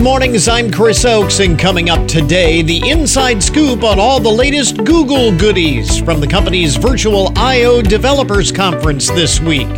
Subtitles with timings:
[0.00, 4.30] Good mornings, I'm Chris Oakes, and coming up today, the inside scoop on all the
[4.30, 9.68] latest Google goodies from the company's virtual I/O Developers Conference this week.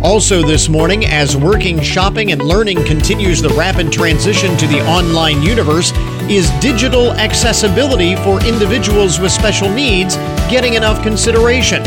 [0.00, 5.42] Also, this morning, as working, shopping, and learning continues the rapid transition to the online
[5.42, 5.92] universe,
[6.30, 10.14] is digital accessibility for individuals with special needs
[10.48, 11.82] getting enough consideration?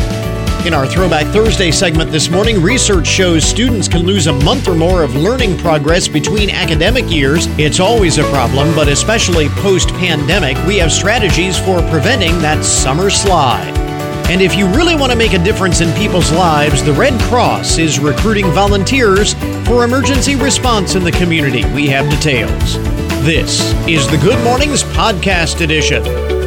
[0.67, 4.75] In our Throwback Thursday segment this morning, research shows students can lose a month or
[4.75, 7.47] more of learning progress between academic years.
[7.57, 13.09] It's always a problem, but especially post pandemic, we have strategies for preventing that summer
[13.09, 13.71] slide.
[14.29, 17.77] And if you really want to make a difference in people's lives, the Red Cross
[17.77, 21.63] is recruiting volunteers for emergency response in the community.
[21.73, 22.73] We have details.
[23.23, 26.03] This is the Good Mornings Podcast Edition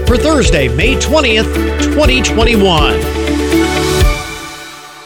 [0.07, 1.55] for Thursday, May 20th,
[1.95, 3.20] 2021.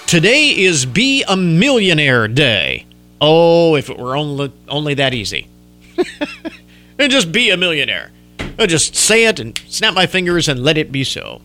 [0.07, 2.87] Today is Be a Millionaire Day.
[3.21, 5.49] Oh, if it were only, only that easy.
[6.99, 8.13] and just be a millionaire.
[8.59, 11.41] I'll just say it and snap my fingers and let it be so.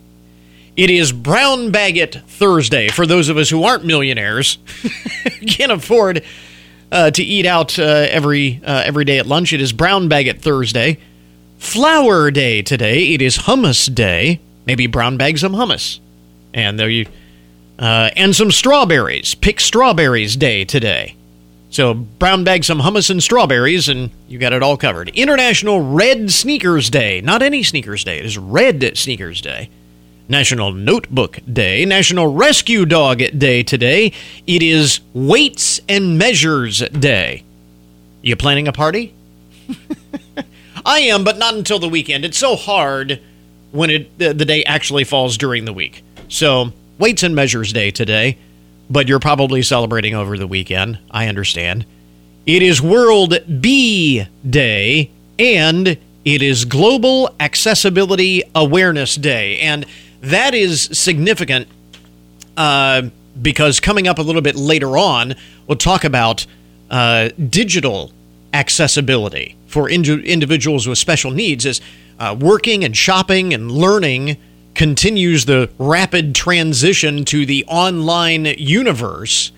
[0.75, 4.59] It is Brown Bag It Thursday for those of us who aren't millionaires,
[5.47, 6.23] can't afford
[6.91, 9.51] uh, to eat out uh, every uh, every day at lunch.
[9.53, 10.99] It is Brown Bag It Thursday.
[11.57, 13.13] Flour Day today.
[13.13, 14.41] It is Hummus Day.
[14.65, 15.99] Maybe brown bag some hummus,
[16.53, 17.07] and there you
[17.79, 19.33] uh, and some strawberries.
[19.35, 21.15] Pick Strawberries Day today.
[21.71, 25.09] So brown bag some hummus and strawberries, and you got it all covered.
[25.09, 27.21] International Red Sneakers Day.
[27.21, 28.19] Not any sneakers day.
[28.19, 29.69] It is Red Sneakers Day.
[30.27, 31.85] National Notebook Day.
[31.85, 34.11] National Rescue Dog Day today.
[34.45, 37.43] It is Weights and Measures Day.
[38.21, 39.13] You planning a party?
[40.85, 42.25] I am, but not until the weekend.
[42.25, 43.21] It's so hard
[43.71, 46.03] when it the, the day actually falls during the week.
[46.27, 48.37] So Weights and Measures Day today,
[48.89, 50.99] but you're probably celebrating over the weekend.
[51.09, 51.85] I understand.
[52.45, 59.61] It is World Bee Day and it is Global Accessibility Awareness Day.
[59.61, 59.85] And
[60.19, 61.69] that is significant
[62.57, 63.03] uh,
[63.41, 65.35] because coming up a little bit later on,
[65.67, 66.45] we'll talk about
[66.89, 68.11] uh, digital
[68.51, 71.79] accessibility for individuals with special needs as
[72.19, 74.35] uh, working and shopping and learning
[74.79, 79.51] continues the rapid transition to the online universe,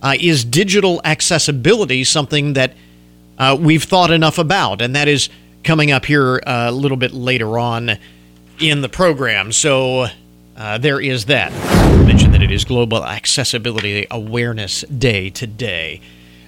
[0.00, 2.72] uh, is digital accessibility something that
[3.38, 4.80] uh, we've thought enough about?
[4.80, 5.30] And that is
[5.64, 7.98] coming up here uh, a little bit later on
[8.60, 9.50] in the program.
[9.50, 10.06] So
[10.56, 11.50] uh, there is that.
[11.52, 16.00] I mentioned that it is Global Accessibility Awareness Day today.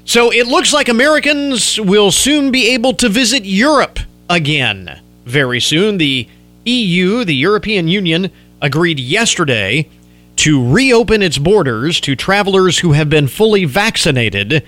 [0.05, 3.99] So it looks like Americans will soon be able to visit Europe
[4.31, 5.99] again very soon.
[5.99, 6.29] The
[6.69, 8.31] EU, the European Union,
[8.61, 9.89] agreed yesterday
[10.37, 14.63] to reopen its borders to travelers who have been fully vaccinated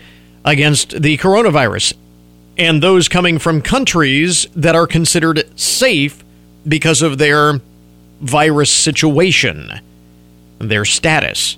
[0.44, 1.94] against the coronavirus
[2.56, 6.25] and those coming from countries that are considered safe
[6.66, 7.61] because of their
[8.21, 9.81] virus situation,
[10.59, 11.56] their status.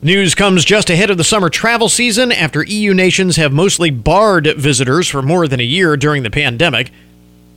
[0.00, 4.46] News comes just ahead of the summer travel season after EU nations have mostly barred
[4.56, 6.90] visitors for more than a year during the pandemic.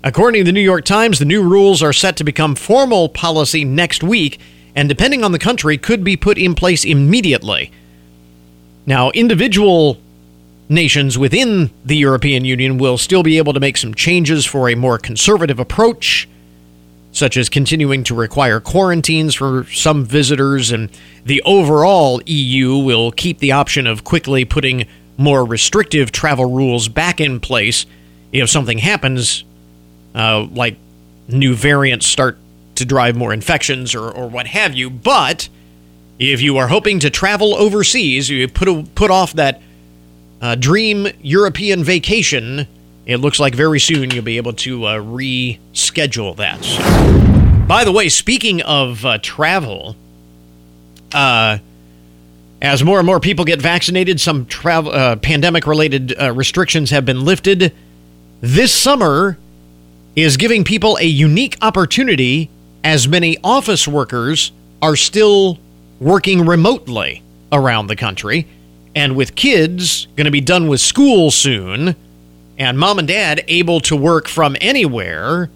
[0.05, 3.65] According to the New York Times, the new rules are set to become formal policy
[3.65, 4.39] next week,
[4.75, 7.71] and depending on the country, could be put in place immediately.
[8.85, 9.97] Now, individual
[10.69, 14.75] nations within the European Union will still be able to make some changes for a
[14.75, 16.29] more conservative approach,
[17.11, 20.91] such as continuing to require quarantines for some visitors, and
[21.25, 24.85] the overall EU will keep the option of quickly putting
[25.17, 27.87] more restrictive travel rules back in place
[28.31, 29.43] if something happens
[30.15, 30.77] uh, like
[31.27, 32.37] new variants start
[32.75, 34.89] to drive more infections or, or what have you.
[34.89, 35.49] But
[36.19, 39.61] if you are hoping to travel overseas, you put a, put off that
[40.41, 42.67] uh, dream European vacation.
[43.05, 46.63] It looks like very soon you'll be able to uh, reschedule that.
[46.63, 49.95] So, by the way, speaking of uh, travel,
[51.13, 51.59] uh,
[52.61, 57.25] as more and more people get vaccinated, some travel uh, pandemic-related uh, restrictions have been
[57.25, 57.73] lifted.
[58.41, 59.37] This summer,
[60.15, 62.49] is giving people a unique opportunity
[62.83, 64.51] as many office workers
[64.81, 65.59] are still
[65.99, 67.21] working remotely
[67.51, 68.47] around the country.
[68.95, 71.95] And with kids going to be done with school soon,
[72.57, 75.49] and mom and dad able to work from anywhere,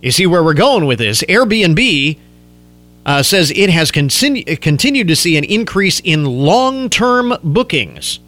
[0.00, 1.22] you see where we're going with this.
[1.22, 2.18] Airbnb
[3.04, 8.20] uh, says it has continu- continued to see an increase in long term bookings.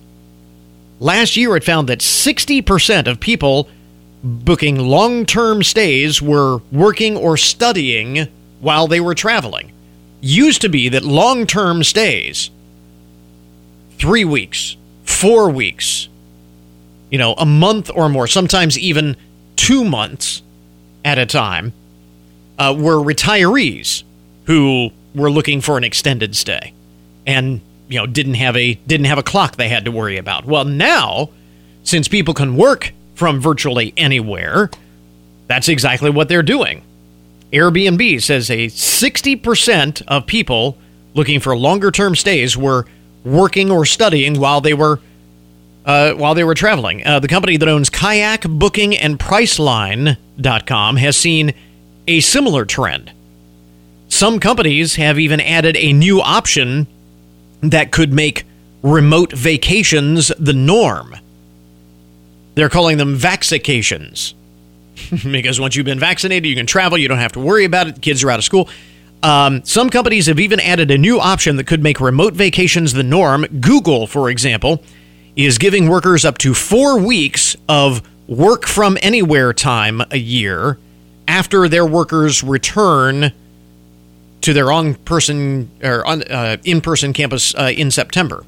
[1.00, 3.68] Last year, it found that 60% of people
[4.24, 8.26] booking long term stays were working or studying
[8.60, 9.70] while they were traveling.
[10.20, 12.50] Used to be that long term stays,
[13.98, 16.08] three weeks, four weeks,
[17.10, 19.16] you know, a month or more, sometimes even
[19.56, 20.42] two months
[21.04, 21.74] at a time,
[22.58, 24.02] uh, were retirees
[24.46, 26.72] who were looking for an extended stay
[27.26, 30.46] and you know didn't have a didn't have a clock they had to worry about.
[30.46, 31.30] Well, now
[31.82, 34.70] since people can work from virtually anywhere,
[35.46, 36.82] that's exactly what they're doing.
[37.52, 40.76] Airbnb says a 60% of people
[41.14, 42.86] looking for longer term stays were
[43.24, 45.00] working or studying while they were
[45.86, 47.06] uh, while they were traveling.
[47.06, 51.52] Uh, the company that owns Kayak Booking and Priceline.com has seen
[52.08, 53.12] a similar trend.
[54.08, 56.86] Some companies have even added a new option
[57.60, 58.44] that could make
[58.82, 61.16] remote vacations the norm.
[62.54, 64.34] They're calling them vaxications.
[65.24, 68.00] because once you've been vaccinated, you can travel, you don't have to worry about it,
[68.00, 68.68] kids are out of school.
[69.22, 73.02] Um, some companies have even added a new option that could make remote vacations the
[73.02, 73.46] norm.
[73.60, 74.82] Google, for example,
[75.34, 80.78] is giving workers up to four weeks of work from anywhere time a year
[81.26, 83.32] after their workers return
[84.42, 88.44] to their on person or uh, in person campus uh, in September.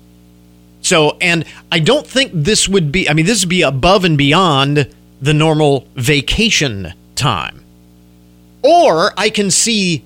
[0.87, 4.17] So, and I don't think this would be, I mean, this would be above and
[4.17, 4.89] beyond
[5.21, 7.65] the normal vacation time.
[8.63, 10.05] Or I can see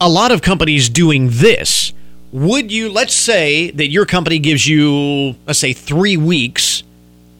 [0.00, 1.92] a lot of companies doing this.
[2.32, 6.84] Would you, let's say that your company gives you, let's say, three weeks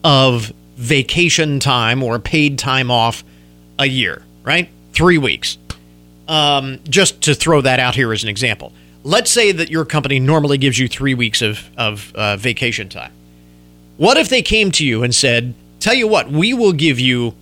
[0.03, 3.23] of vacation time or paid time off
[3.79, 4.69] a year, right?
[4.93, 5.57] Three weeks.
[6.27, 8.73] Um, just to throw that out here as an example.
[9.05, 13.11] Let's say that your company normally gives you three weeks of, of uh, vacation time.
[13.97, 17.35] What if they came to you and said, Tell you what, we will give you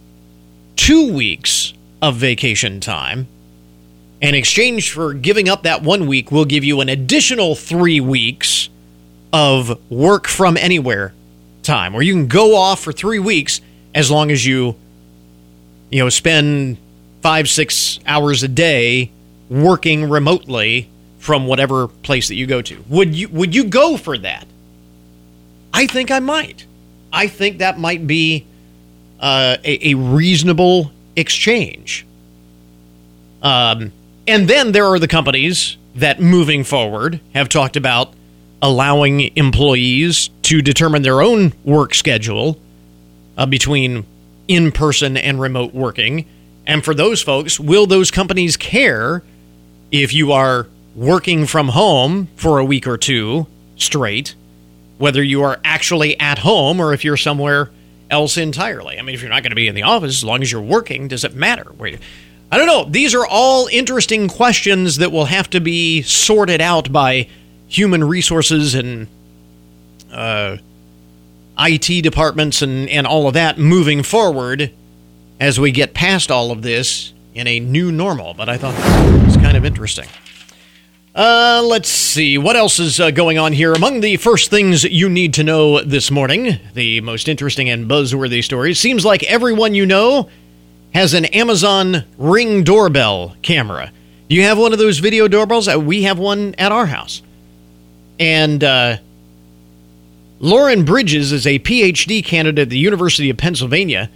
[0.75, 3.27] two weeks of vacation time.
[4.19, 8.67] In exchange for giving up that one week, we'll give you an additional three weeks
[9.31, 11.13] of work from anywhere
[11.61, 13.61] time, where you can go off for three weeks
[13.95, 14.75] as long as you,
[15.89, 16.77] you know, spend
[17.21, 19.11] five, six hours a day
[19.49, 20.89] working remotely
[21.23, 22.83] from whatever place that you go to.
[22.89, 24.45] Would you would you go for that?
[25.73, 26.65] I think I might.
[27.13, 28.45] I think that might be
[29.21, 32.05] uh, a, a, reasonable exchange.
[33.41, 33.93] Um,
[34.27, 38.13] and then there are the companies that, moving forward, have talked about
[38.61, 42.59] allowing employees to determine their own work schedule
[43.37, 44.05] uh, between
[44.49, 46.27] in person and remote working.
[46.67, 49.23] And for those folks, will those companies care
[49.89, 54.35] if you are working from home for a week or two straight
[54.97, 57.69] whether you are actually at home or if you're somewhere
[58.09, 58.97] else entirely.
[58.97, 60.61] I mean, if you're not going to be in the office, as long as you're
[60.61, 61.65] working, does it matter?
[62.51, 62.85] I don't know.
[62.85, 67.27] These are all interesting questions that will have to be sorted out by
[67.67, 69.07] human resources and
[70.11, 70.57] uh,
[71.57, 74.71] IT departments and, and all of that moving forward
[75.39, 78.35] as we get past all of this in a new normal.
[78.35, 80.07] But I thought it was kind of interesting.
[81.15, 82.39] Uh, let's see.
[82.39, 83.71] What else is uh, going on here?
[83.71, 88.43] Among the first things you need to know this morning, the most interesting and buzzworthy
[88.43, 90.27] stories, seems like everyone you know
[90.95, 93.91] has an Amazon Ring doorbell camera.
[94.27, 95.67] Do you have one of those video doorbells?
[95.67, 97.21] Uh, we have one at our house.
[98.19, 98.97] And uh,
[100.39, 104.09] Lauren Bridges is a PhD candidate at the University of Pennsylvania.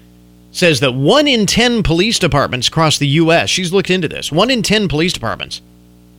[0.52, 4.50] Says that one in 10 police departments across the U.S., she's looked into this, one
[4.50, 5.62] in 10 police departments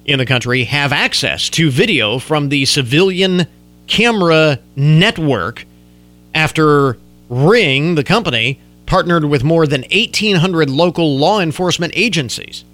[0.08, 3.46] in the country have access to video from the civilian
[3.86, 5.66] camera network
[6.34, 6.96] after
[7.28, 12.64] Ring, the company, partnered with more than 1,800 local law enforcement agencies.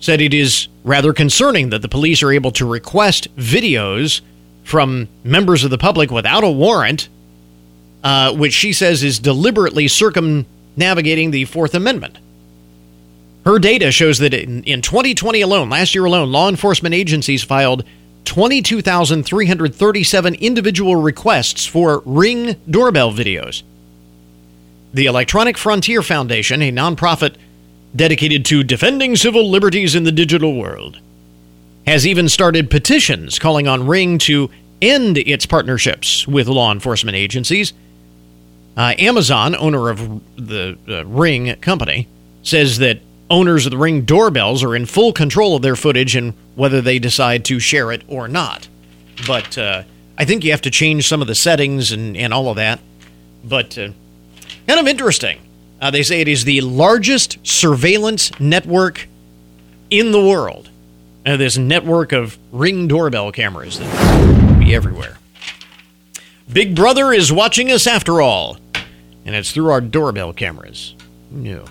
[0.00, 4.22] Said it is rather concerning that the police are able to request videos
[4.62, 7.10] from members of the public without a warrant,
[8.02, 12.16] uh, which she says is deliberately circumnavigating the Fourth Amendment.
[13.44, 17.84] Her data shows that in, in 2020 alone, last year alone, law enforcement agencies filed
[18.24, 23.62] 22,337 individual requests for Ring doorbell videos.
[24.94, 27.36] The Electronic Frontier Foundation, a nonprofit
[27.94, 30.98] dedicated to defending civil liberties in the digital world,
[31.86, 34.48] has even started petitions calling on Ring to
[34.80, 37.74] end its partnerships with law enforcement agencies.
[38.76, 42.08] Uh, Amazon, owner of the uh, Ring company,
[42.42, 43.00] says that
[43.30, 46.98] owners of the Ring doorbells are in full control of their footage and whether they
[46.98, 48.68] decide to share it or not.
[49.26, 49.84] But uh,
[50.18, 52.80] I think you have to change some of the settings and, and all of that.
[53.44, 53.90] But uh,
[54.66, 55.40] kind of interesting.
[55.80, 59.06] Uh, they say it is the largest surveillance network
[59.90, 60.70] in the world.
[61.26, 65.18] Uh, this network of Ring doorbell cameras that be everywhere.
[66.52, 68.58] Big Brother is watching us after all.
[69.24, 70.94] and it's through our doorbell cameras.
[71.30, 71.64] No.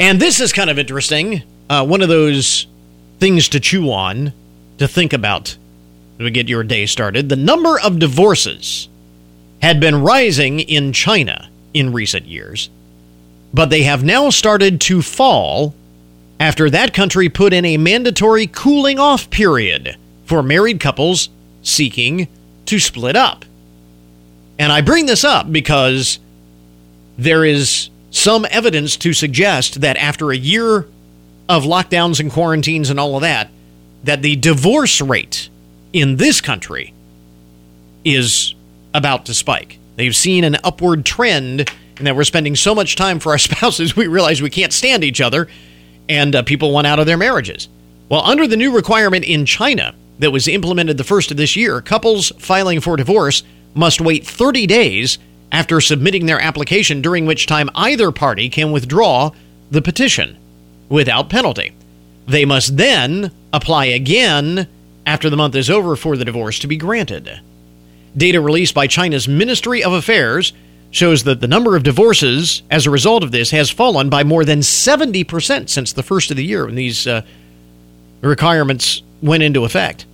[0.00, 1.42] And this is kind of interesting.
[1.68, 2.66] Uh, one of those
[3.18, 4.32] things to chew on,
[4.78, 5.56] to think about
[6.18, 7.28] to get your day started.
[7.28, 8.88] The number of divorces
[9.62, 12.70] had been rising in China in recent years,
[13.52, 15.74] but they have now started to fall
[16.38, 21.28] after that country put in a mandatory cooling off period for married couples
[21.62, 22.28] seeking
[22.66, 23.44] to split up.
[24.58, 26.18] And I bring this up because
[27.16, 30.86] there is some evidence to suggest that after a year
[31.48, 33.50] of lockdowns and quarantines and all of that,
[34.04, 35.48] that the divorce rate
[35.92, 36.94] in this country
[38.04, 38.54] is
[38.94, 39.78] about to spike.
[39.96, 43.96] They've seen an upward trend, and that we're spending so much time for our spouses,
[43.96, 45.48] we realize we can't stand each other,
[46.08, 47.68] and uh, people want out of their marriages.
[48.08, 51.80] Well, under the new requirement in China that was implemented the first of this year,
[51.80, 53.42] couples filing for divorce
[53.74, 55.18] must wait 30 days
[55.54, 59.30] after submitting their application, during which time either party can withdraw
[59.70, 60.36] the petition
[60.88, 61.72] without penalty.
[62.26, 64.66] They must then apply again
[65.06, 67.40] after the month is over for the divorce to be granted.
[68.16, 70.52] Data released by China's Ministry of Affairs
[70.90, 74.44] shows that the number of divorces as a result of this has fallen by more
[74.44, 77.22] than 70% since the first of the year when these uh,
[78.22, 80.04] requirements went into effect.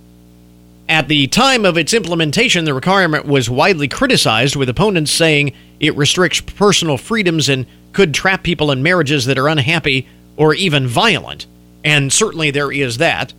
[0.91, 5.95] At the time of its implementation, the requirement was widely criticized, with opponents saying it
[5.95, 10.05] restricts personal freedoms and could trap people in marriages that are unhappy
[10.35, 11.47] or even violent.
[11.85, 13.33] And certainly there is that,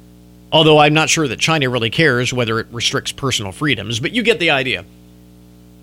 [0.50, 4.22] although I'm not sure that China really cares whether it restricts personal freedoms, but you
[4.22, 4.86] get the idea.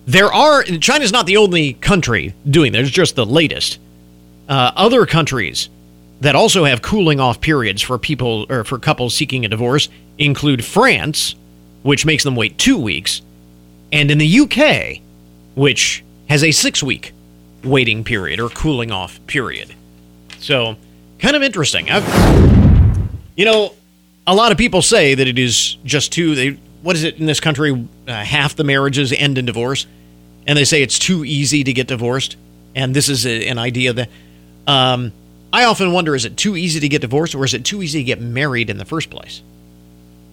[0.08, 3.78] There are, China's not the only country doing this, just the latest.
[4.48, 5.70] Uh, other countries
[6.22, 10.66] that also have cooling off periods for people or for couples seeking a divorce include
[10.66, 11.36] France,
[11.84, 13.22] which makes them wait two weeks,
[13.92, 15.02] and in the UK,
[15.56, 17.14] which has a six week
[17.64, 19.74] waiting period or cooling off period.
[20.40, 20.78] So,
[21.20, 21.90] kind of interesting.
[21.90, 22.06] I've,
[23.36, 23.74] you know,
[24.26, 26.36] a lot of people say that it is just too.
[26.36, 27.88] They, what is it in this country?
[28.08, 29.86] Uh, half the marriages end in divorce,
[30.48, 32.38] and they say it's too easy to get divorced.
[32.76, 34.10] And this is a, an idea that
[34.68, 35.12] um,
[35.52, 38.00] I often wonder: is it too easy to get divorced, or is it too easy
[38.00, 39.42] to get married in the first place?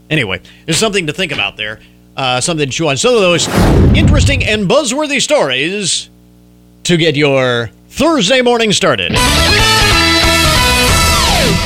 [0.09, 1.81] Anyway, there's something to think about there.
[2.17, 2.97] Uh, something to chew on.
[2.97, 3.49] Some of those
[3.95, 6.09] interesting and buzzworthy stories
[6.85, 9.13] to get your Thursday morning started.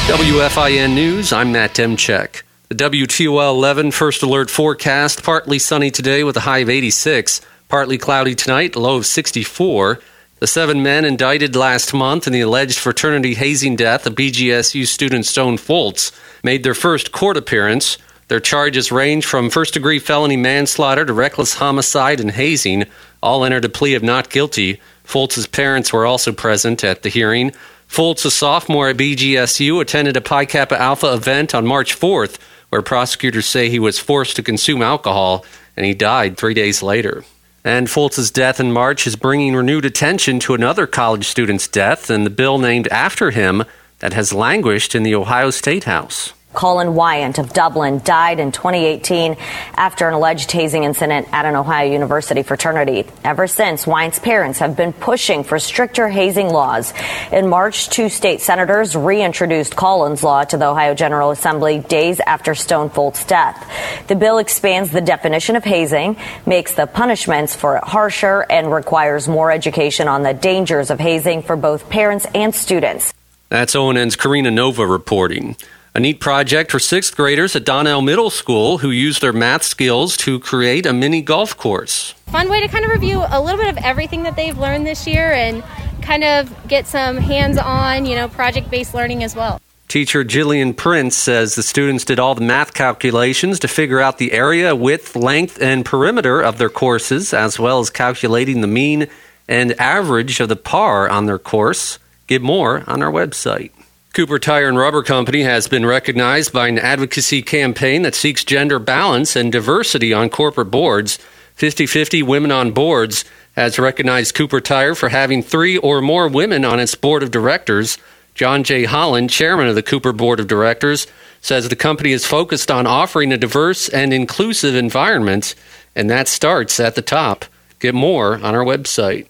[0.06, 2.42] WFIN News, I'm Matt Demchek.
[2.68, 7.98] The WTOL 11 First Alert forecast partly sunny today with a high of 86, partly
[7.98, 10.00] cloudy tonight, low of 64.
[10.38, 15.26] The seven men indicted last month in the alleged fraternity hazing death of BGSU student
[15.26, 17.98] Stone Foltz made their first court appearance.
[18.30, 22.84] Their charges range from first degree felony manslaughter to reckless homicide and hazing.
[23.20, 24.80] All entered a plea of not guilty.
[25.02, 27.50] Foltz's parents were also present at the hearing.
[27.88, 32.82] Foltz, a sophomore at BGSU, attended a Pi Kappa Alpha event on March 4th, where
[32.82, 35.44] prosecutors say he was forced to consume alcohol,
[35.76, 37.24] and he died three days later.
[37.64, 42.24] And Foltz's death in March is bringing renewed attention to another college student's death and
[42.24, 43.64] the bill named after him
[43.98, 46.32] that has languished in the Ohio State House.
[46.52, 49.36] Collin Wiant of Dublin died in 2018
[49.74, 53.06] after an alleged tasing incident at an Ohio University fraternity.
[53.22, 56.92] Ever since, Wiant's parents have been pushing for stricter hazing laws.
[57.30, 62.56] In March, two state senators reintroduced Collin's law to the Ohio General Assembly days after
[62.56, 63.70] Stone Foltz's death.
[64.08, 66.16] The bill expands the definition of hazing,
[66.46, 71.42] makes the punishments for it harsher, and requires more education on the dangers of hazing
[71.42, 73.14] for both parents and students.
[73.50, 75.56] That's ONN's Karina Nova reporting.
[75.92, 80.16] A neat project for sixth graders at Donnell Middle School who use their math skills
[80.18, 82.12] to create a mini golf course.
[82.28, 85.08] Fun way to kind of review a little bit of everything that they've learned this
[85.08, 85.64] year and
[86.00, 89.60] kind of get some hands on, you know, project based learning as well.
[89.88, 94.30] Teacher Jillian Prince says the students did all the math calculations to figure out the
[94.30, 99.08] area, width, length, and perimeter of their courses, as well as calculating the mean
[99.48, 101.98] and average of the par on their course.
[102.28, 103.72] Get more on our website.
[104.12, 108.80] Cooper Tire and Rubber Company has been recognized by an advocacy campaign that seeks gender
[108.80, 111.18] balance and diversity on corporate boards.
[111.54, 113.24] 50 50 Women on Boards
[113.54, 117.98] has recognized Cooper Tire for having three or more women on its board of directors.
[118.34, 118.84] John J.
[118.84, 121.06] Holland, chairman of the Cooper Board of Directors,
[121.40, 125.54] says the company is focused on offering a diverse and inclusive environment,
[125.94, 127.44] and that starts at the top.
[127.78, 129.26] Get more on our website.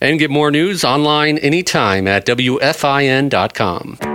[0.00, 4.09] And get more news online anytime at WFIN.com.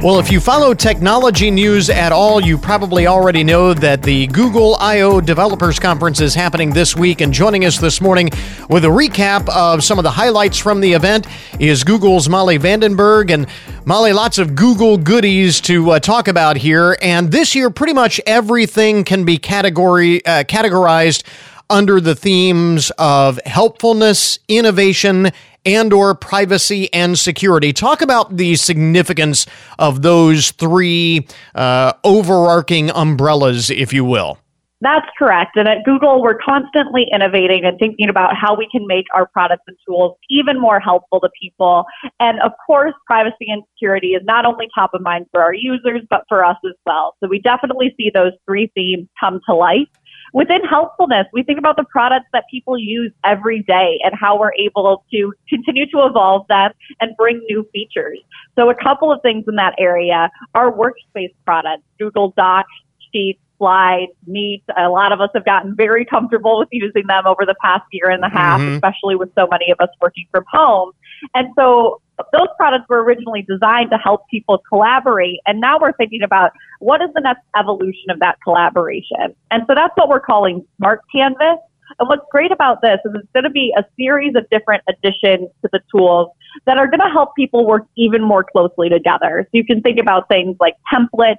[0.00, 4.76] Well, if you follow technology news at all, you probably already know that the Google
[4.76, 7.20] I/O Developers Conference is happening this week.
[7.20, 8.30] And joining us this morning
[8.68, 11.26] with a recap of some of the highlights from the event
[11.58, 13.32] is Google's Molly Vandenberg.
[13.32, 13.48] And
[13.86, 16.96] Molly, lots of Google goodies to uh, talk about here.
[17.02, 21.24] And this year, pretty much everything can be category uh, categorized
[21.70, 25.30] under the themes of helpfulness, innovation,
[25.64, 27.72] and or privacy and security.
[27.72, 29.46] Talk about the significance
[29.78, 34.38] of those three uh, overarching umbrellas, if you will.
[34.80, 35.56] That's correct.
[35.56, 39.64] And at Google, we're constantly innovating and thinking about how we can make our products
[39.66, 41.84] and tools even more helpful to people.
[42.20, 46.02] And of course, privacy and security is not only top of mind for our users,
[46.08, 47.16] but for us as well.
[47.20, 49.88] So we definitely see those three themes come to life.
[50.32, 54.54] Within helpfulness, we think about the products that people use every day and how we're
[54.54, 58.18] able to continue to evolve them and bring new features.
[58.56, 62.68] So a couple of things in that area are workspace products, Google Docs,
[63.12, 64.62] Sheets, Slides, Meet.
[64.76, 68.10] A lot of us have gotten very comfortable with using them over the past year
[68.10, 68.74] and a half, mm-hmm.
[68.74, 70.92] especially with so many of us working from home.
[71.34, 72.00] And so
[72.32, 75.40] those products were originally designed to help people collaborate.
[75.46, 79.34] And now we're thinking about what is the next evolution of that collaboration.
[79.50, 81.58] And so that's what we're calling Smart Canvas.
[81.98, 85.48] And what's great about this is it's going to be a series of different additions
[85.62, 86.30] to the tools
[86.66, 89.44] that are going to help people work even more closely together.
[89.44, 91.36] So you can think about things like templates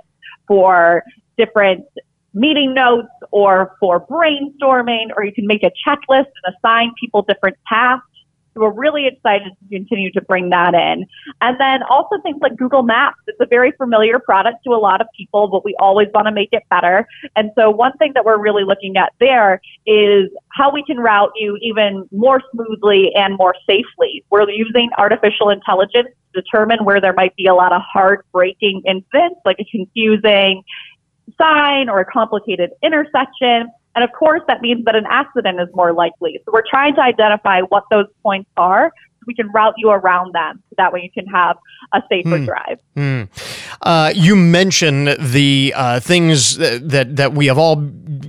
[0.47, 1.03] for
[1.37, 1.85] different
[2.33, 7.57] meeting notes or for brainstorming, or you can make a checklist and assign people different
[7.67, 8.05] tasks
[8.55, 11.05] we're really excited to continue to bring that in.
[11.41, 13.17] And then also things like Google Maps.
[13.27, 16.31] It's a very familiar product to a lot of people, but we always want to
[16.31, 17.07] make it better.
[17.35, 21.31] And so one thing that we're really looking at there is how we can route
[21.35, 24.23] you even more smoothly and more safely.
[24.29, 28.81] We're using artificial intelligence to determine where there might be a lot of hard braking
[28.85, 30.63] incidents, like a confusing
[31.37, 33.69] sign or a complicated intersection.
[33.99, 36.39] And of course, that means that an accident is more likely.
[36.45, 40.33] So we're trying to identify what those points are so we can route you around
[40.33, 40.63] them.
[40.69, 41.57] So that way you can have
[41.91, 42.45] a safer mm.
[42.45, 42.79] drive.
[42.95, 43.27] Mm.
[43.81, 47.75] Uh, you mentioned the uh, things that, that we have all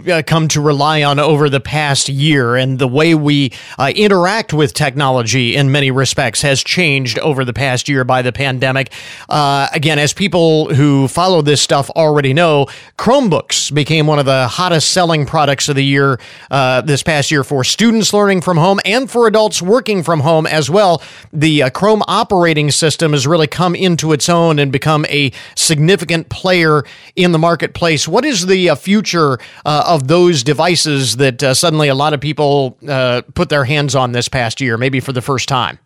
[0.09, 4.53] uh, come to rely on over the past year, and the way we uh, interact
[4.53, 8.93] with technology in many respects has changed over the past year by the pandemic.
[9.29, 12.67] Uh, again, as people who follow this stuff already know,
[12.99, 16.19] Chromebooks became one of the hottest selling products of the year
[16.51, 20.47] uh, this past year for students learning from home and for adults working from home
[20.47, 21.03] as well.
[21.33, 26.85] The Chrome operating system has really come into its own and become a significant player
[27.17, 28.07] in the marketplace.
[28.07, 32.20] What is the uh, future uh, of those devices that uh, suddenly a lot of
[32.20, 35.79] people uh, put their hands on this past year, maybe for the first time?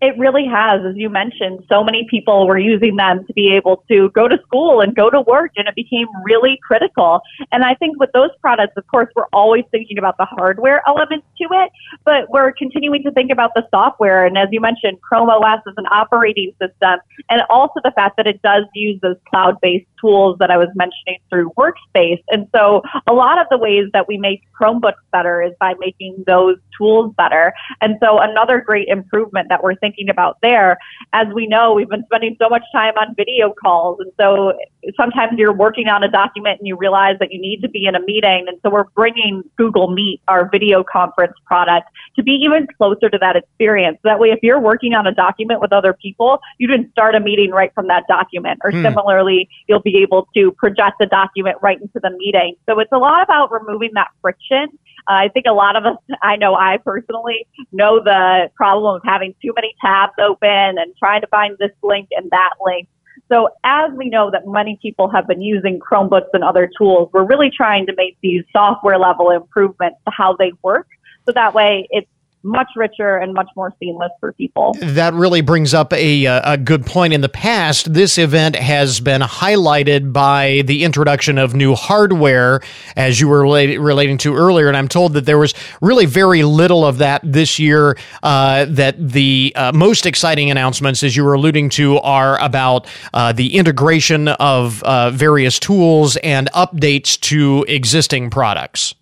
[0.00, 3.82] It really has, as you mentioned, so many people were using them to be able
[3.88, 7.20] to go to school and go to work, and it became really critical.
[7.50, 11.26] And I think with those products, of course, we're always thinking about the hardware elements
[11.38, 11.72] to it,
[12.04, 14.24] but we're continuing to think about the software.
[14.24, 18.28] And as you mentioned, Chrome OS is an operating system, and also the fact that
[18.28, 22.22] it does use those cloud based tools that I was mentioning through Workspace.
[22.28, 26.24] And so a lot of the ways that we make Chromebooks better is by making
[26.26, 27.52] those tools better.
[27.80, 30.78] And so another great improvement that we're thinking about there.
[31.12, 33.98] As we know, we've been spending so much time on video calls.
[34.00, 34.52] And so
[34.96, 37.94] sometimes you're working on a document and you realize that you need to be in
[37.94, 38.46] a meeting.
[38.48, 43.18] And so we're bringing Google Meet, our video conference product, to be even closer to
[43.18, 43.98] that experience.
[44.04, 47.20] That way, if you're working on a document with other people, you can start a
[47.20, 48.60] meeting right from that document.
[48.64, 48.82] Or hmm.
[48.82, 52.56] similarly, you'll be able to project the document right into the meeting.
[52.68, 54.68] So it's a lot about removing that friction
[55.08, 59.34] I think a lot of us, I know I personally know the problem of having
[59.42, 62.88] too many tabs open and trying to find this link and that link.
[63.30, 67.26] So as we know that many people have been using Chromebooks and other tools, we're
[67.26, 70.88] really trying to make these software level improvements to how they work.
[71.26, 72.08] So that way it's
[72.42, 74.76] much richer and much more seamless for people.
[74.80, 77.12] That really brings up a, a good point.
[77.12, 82.60] In the past, this event has been highlighted by the introduction of new hardware,
[82.96, 84.68] as you were relating to earlier.
[84.68, 87.96] And I'm told that there was really very little of that this year.
[88.22, 93.32] Uh, that the uh, most exciting announcements, as you were alluding to, are about uh,
[93.32, 98.94] the integration of uh, various tools and updates to existing products.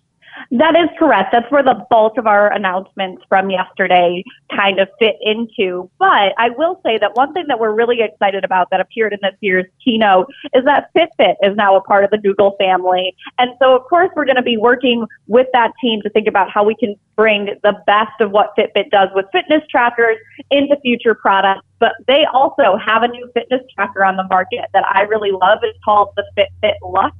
[0.51, 1.31] That is correct.
[1.31, 4.23] That's where the bulk of our announcements from yesterday
[4.55, 5.89] kind of fit into.
[5.99, 9.19] But I will say that one thing that we're really excited about that appeared in
[9.21, 13.15] this year's keynote is that Fitbit is now a part of the Google family.
[13.37, 16.49] And so, of course, we're going to be working with that team to think about
[16.49, 20.17] how we can bring the best of what Fitbit does with fitness trackers
[20.51, 24.83] into future products but they also have a new fitness tracker on the market that
[24.85, 25.59] I really love.
[25.61, 27.15] It's called the Fitbit Luxe.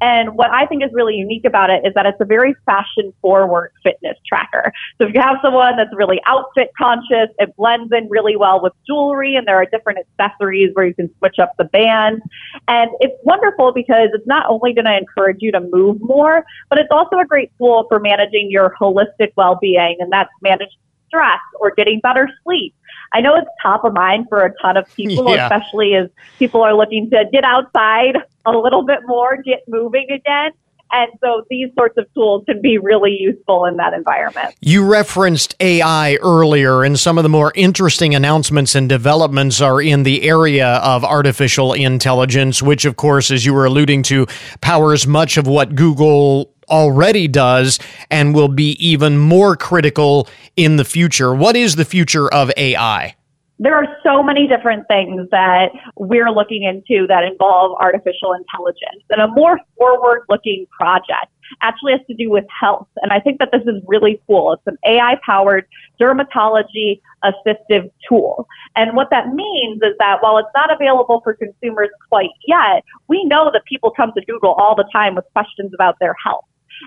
[0.00, 3.12] And what I think is really unique about it is that it's a very fashion
[3.20, 4.72] forward fitness tracker.
[4.98, 8.72] So if you have someone that's really outfit conscious, it blends in really well with
[8.86, 12.22] jewelry and there are different accessories where you can switch up the bands.
[12.68, 16.78] And it's wonderful because it's not only going to encourage you to move more, but
[16.78, 21.70] it's also a great tool for managing your holistic well-being and that's managed stress or
[21.70, 22.74] getting better sleep.
[23.16, 25.46] I know it's top of mind for a ton of people, yeah.
[25.46, 30.52] especially as people are looking to get outside a little bit more, get moving again.
[30.92, 34.54] And so these sorts of tools can be really useful in that environment.
[34.60, 40.04] You referenced AI earlier, and some of the more interesting announcements and developments are in
[40.04, 44.26] the area of artificial intelligence, which, of course, as you were alluding to,
[44.60, 47.78] powers much of what Google already does
[48.10, 51.34] and will be even more critical in the future.
[51.34, 53.14] What is the future of AI?
[53.58, 59.02] There are so many different things that we're looking into that involve artificial intelligence.
[59.10, 61.28] And a more forward looking project
[61.62, 62.88] actually has to do with health.
[63.02, 64.52] And I think that this is really cool.
[64.52, 65.66] It's an AI powered
[66.00, 68.46] dermatology assistive tool.
[68.74, 73.24] And what that means is that while it's not available for consumers quite yet, we
[73.24, 76.44] know that people come to Google all the time with questions about their health.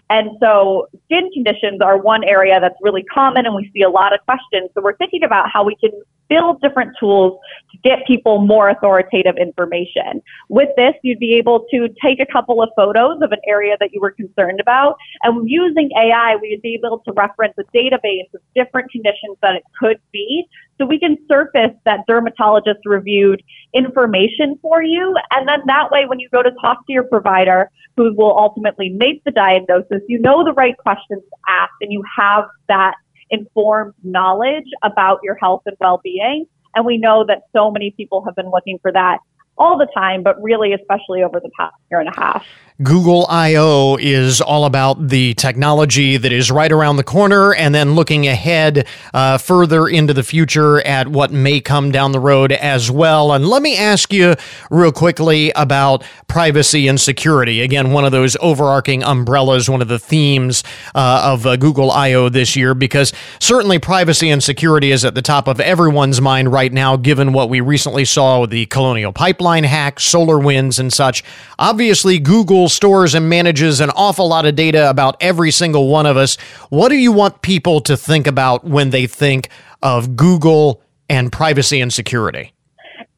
[0.10, 4.14] And so skin conditions are one area that's really common and we see a lot
[4.14, 4.70] of questions.
[4.76, 5.92] So we're thinking about how we can
[6.30, 7.40] build different tools
[7.72, 10.22] to get people more authoritative information.
[10.48, 13.92] With this, you'd be able to take a couple of photos of an area that
[13.92, 14.96] you were concerned about.
[15.24, 19.64] And using AI, we'd be able to reference a database of different conditions that it
[19.80, 20.46] could be.
[20.78, 25.16] So we can surface that dermatologist reviewed information for you.
[25.32, 28.90] And then that way, when you go to talk to your provider, who will ultimately
[28.90, 32.96] make the diagnosis, you know the right questions to ask and you have that
[33.30, 36.46] informed knowledge about your health and well-being.
[36.76, 39.20] And we know that so many people have been looking for that
[39.58, 42.46] all the time, but really, especially over the past year and a half.
[42.82, 47.94] Google I/O is all about the technology that is right around the corner, and then
[47.94, 52.90] looking ahead uh, further into the future at what may come down the road as
[52.90, 53.34] well.
[53.34, 54.36] And let me ask you
[54.72, 57.60] real quickly about privacy and security.
[57.60, 60.64] Again, one of those overarching umbrellas, one of the themes
[60.96, 63.12] uh, of uh, Google I/O this year, because
[63.42, 67.50] certainly privacy and security is at the top of everyone's mind right now, given what
[67.50, 71.26] we recently saw with the Colonial Pipeline hack, SolarWinds, and such.
[71.58, 76.18] Obviously, Google stores and manages an awful lot of data about every single one of
[76.18, 76.38] us.
[76.70, 79.50] What do you want people to think about when they think
[79.82, 82.54] of Google and privacy and security?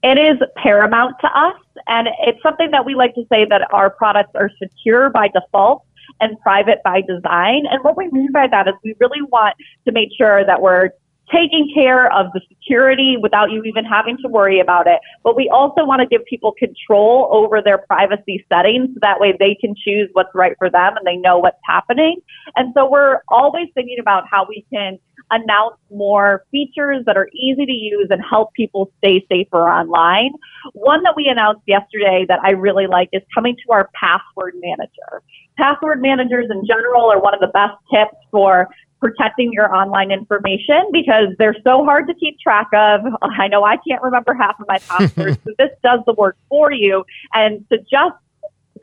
[0.04, 3.90] It is paramount to us, and it's something that we like to say that our
[3.90, 5.84] products are secure by default
[6.20, 7.64] and private by design.
[7.70, 10.90] And what we mean by that is we really want to make sure that we're
[11.34, 15.00] taking care of the security without you even having to worry about it.
[15.24, 19.36] But we also want to give people control over their privacy settings so that way
[19.38, 22.18] they can choose what's right for them and they know what's happening.
[22.56, 25.00] And so we're always thinking about how we can
[25.32, 30.32] announce more features that are easy to use and help people stay safer online.
[30.74, 35.24] One that we announced yesterday that I really like is coming to our password manager.
[35.58, 38.68] Password managers in general are one of the best tips for
[39.00, 43.02] protecting your online information because they're so hard to keep track of.
[43.22, 46.72] I know I can't remember half of my passwords, so this does the work for
[46.72, 48.20] you and suggests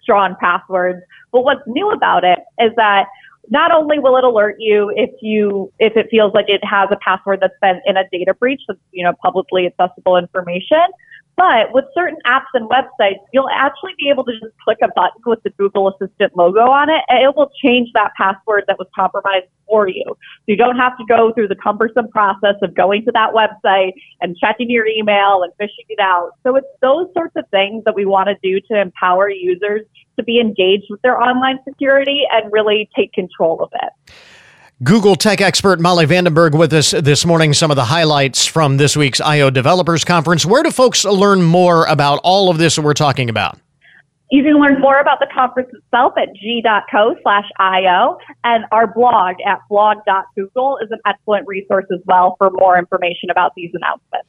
[0.03, 1.03] strong passwords.
[1.31, 3.07] But what's new about it is that
[3.51, 6.97] not only will it alert you if you if it feels like it has a
[6.97, 10.85] password that's been in a data breach that's you know publicly accessible information,
[11.39, 15.23] but with certain apps and websites, you'll actually be able to just click a button
[15.25, 18.89] with the Google Assistant logo on it, and it will change that password that was
[18.93, 20.03] compromised for you.
[20.05, 23.93] So you don't have to go through the cumbersome process of going to that website
[24.21, 26.33] and checking your email and fishing it out.
[26.43, 29.83] So it's those sorts of things that we want to do to empower users
[30.19, 34.13] to be engaged with their online security and really take control of it.
[34.85, 37.53] Google tech expert Molly Vandenberg with us this morning.
[37.53, 40.47] Some of the highlights from this week's I/O Developers Conference.
[40.47, 43.59] Where do folks learn more about all of this that we're talking about?
[44.31, 49.37] You can learn more about the conference itself at g.co slash IO, and our blog
[49.47, 54.29] at blog.google is an excellent resource as well for more information about these announcements.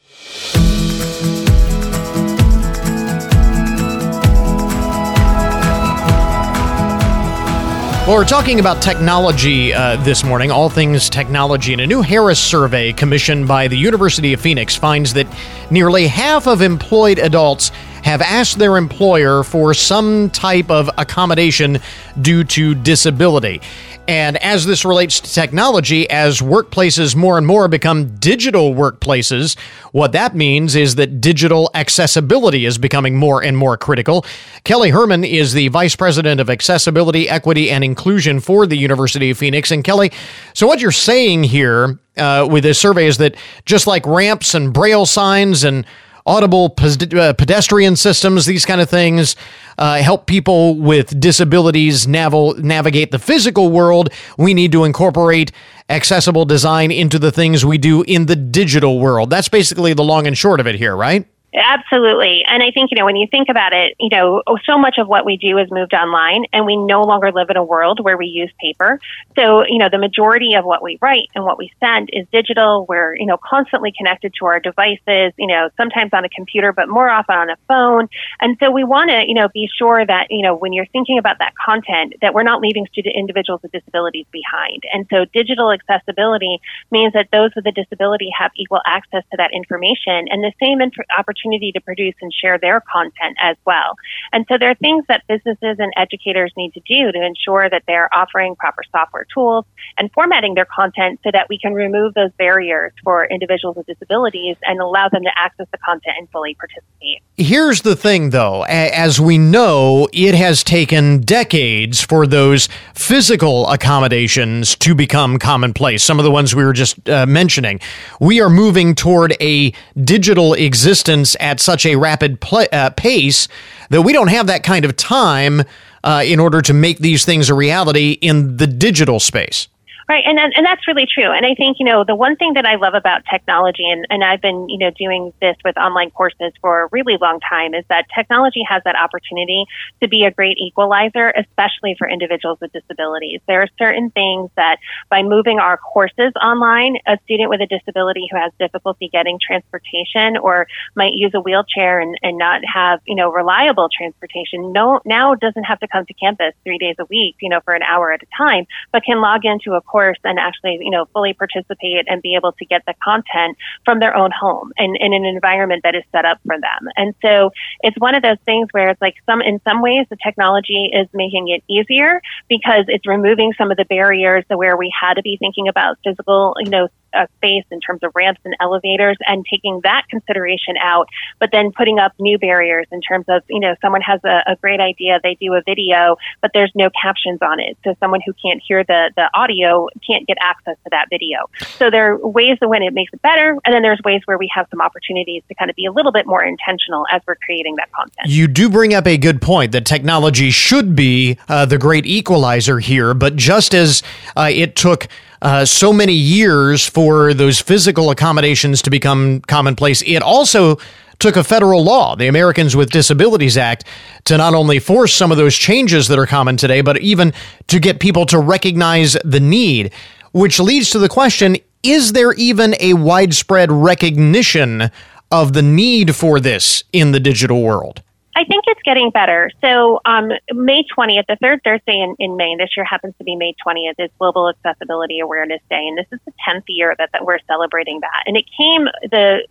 [8.08, 11.74] Well, we're talking about technology uh, this morning, all things technology.
[11.74, 15.28] And a new Harris survey commissioned by the University of Phoenix finds that
[15.70, 17.72] nearly half of employed adults
[18.04, 21.80] have asked their employer for some type of accommodation
[22.22, 23.62] due to disability.
[24.10, 29.56] And as this relates to technology, as workplaces more and more become digital workplaces,
[29.92, 34.26] what that means is that digital accessibility is becoming more and more critical.
[34.64, 39.38] Kelly Herman is the Vice President of Accessibility, Equity, and Inclusion for the University of
[39.38, 39.70] Phoenix.
[39.70, 40.12] And Kelly,
[40.56, 43.36] so what you're saying here uh, with this survey is that
[43.66, 45.86] just like ramps and braille signs and
[46.30, 49.36] audible uh, pedestrian systems, these kind of things
[49.80, 54.10] uh, help people with disabilities nav- navigate the physical world.
[54.38, 55.52] We need to incorporate
[55.89, 59.32] accessible design into the things we do in the digital world.
[59.32, 61.28] That's basically the long and short of it here, right?
[61.54, 62.44] Absolutely.
[62.48, 65.00] And I think, you know, when you think about it, you know, oh, so much
[65.00, 68.00] of what we do is moved online and we no longer live in a world
[68.00, 69.00] where we use paper.
[69.36, 72.86] So, you know, the majority of what we write and what we send is digital.
[72.88, 76.88] We're, you know, constantly connected to our devices, you know, sometimes on a computer, but
[76.88, 78.10] more often on a phone.
[78.40, 81.18] And so we want to, you know, be sure that, you know, when you're thinking
[81.18, 84.84] about that content, that we're not leaving student individuals with disabilities behind.
[84.94, 86.60] And so digital accessibility
[86.92, 90.80] means that those with a disability have equal access to that information and the same
[90.80, 93.95] inf- opportunity opportunity to produce and share their content as well.
[94.32, 97.84] And so there are things that businesses and educators need to do to ensure that
[97.88, 99.65] they're offering proper software tools
[99.97, 104.58] and formatting their content so that we can remove those barriers for individuals with disabilities
[104.63, 107.21] and allow them to access the content and fully participate.
[107.38, 114.75] Here's the thing though, as we know, it has taken decades for those physical accommodations
[114.78, 116.04] to become commonplace.
[116.04, 117.80] Some of the ones we were just uh, mentioning.
[118.19, 119.73] We are moving toward a
[120.04, 123.48] digital existence at such a rapid uh, pace
[123.89, 125.63] that we don't have that kind of time
[126.04, 129.68] uh, in order to make these things a reality in the digital space.
[130.10, 131.32] Right, and and that's really true.
[131.32, 134.24] And I think you know the one thing that I love about technology, and and
[134.24, 137.86] I've been you know doing this with online courses for a really long time, is
[137.89, 139.65] that technology has that opportunity
[140.02, 143.41] to be a great equalizer, especially for individuals with disabilities.
[143.48, 144.78] There are certain things that
[145.12, 150.38] by moving our courses online, a student with a disability who has difficulty getting transportation
[150.38, 155.36] or might use a wheelchair and, and not have you know reliable transportation, no now
[155.36, 158.12] doesn't have to come to campus three days a week, you know, for an hour
[158.12, 161.34] at a time, but can log into a course course and actually, you know, fully
[161.34, 165.26] participate and be able to get the content from their own home and in an
[165.26, 166.90] environment that is set up for them.
[166.96, 170.18] And so it's one of those things where it's like some, in some ways, the
[170.24, 175.16] technology is making it easier because it's removing some of the barriers where we had
[175.16, 179.17] to be thinking about physical, you know, uh, space in terms of ramps and elevators
[179.28, 181.08] and taking that consideration out,
[181.39, 184.56] but then putting up new barriers in terms of, you know, someone has a, a
[184.58, 187.78] great idea, they do a video, but there's no captions on it.
[187.84, 191.50] So someone who can't hear the, the audio can't get access to that video.
[191.78, 194.38] So there are ways that when it makes it better, and then there's ways where
[194.38, 197.36] we have some opportunities to kind of be a little bit more intentional as we're
[197.36, 198.28] creating that content.
[198.28, 202.80] You do bring up a good point that technology should be uh, the great equalizer
[202.80, 204.04] here, but just as
[204.36, 205.08] uh, it took
[205.41, 210.02] uh, so many years for those physical accommodations to become commonplace.
[210.04, 210.78] It also
[211.19, 213.84] took a federal law, the Americans with Disabilities Act,
[214.25, 217.34] to not only force some of those changes that are common today, but even
[217.67, 219.91] to get people to recognize the need,
[220.32, 224.91] which leads to the question is there even a widespread recognition
[225.32, 228.02] of the need for this in the digital world?
[228.39, 229.52] I think it's getting better.
[229.60, 233.36] So, um, May 20th, the third Thursday in, in May, this year happens to be
[233.36, 235.86] May 20th, is Global Accessibility Awareness Day.
[235.86, 238.23] And this is the 10th year that, that we're celebrating that.
[238.28, 239.45] And it came, the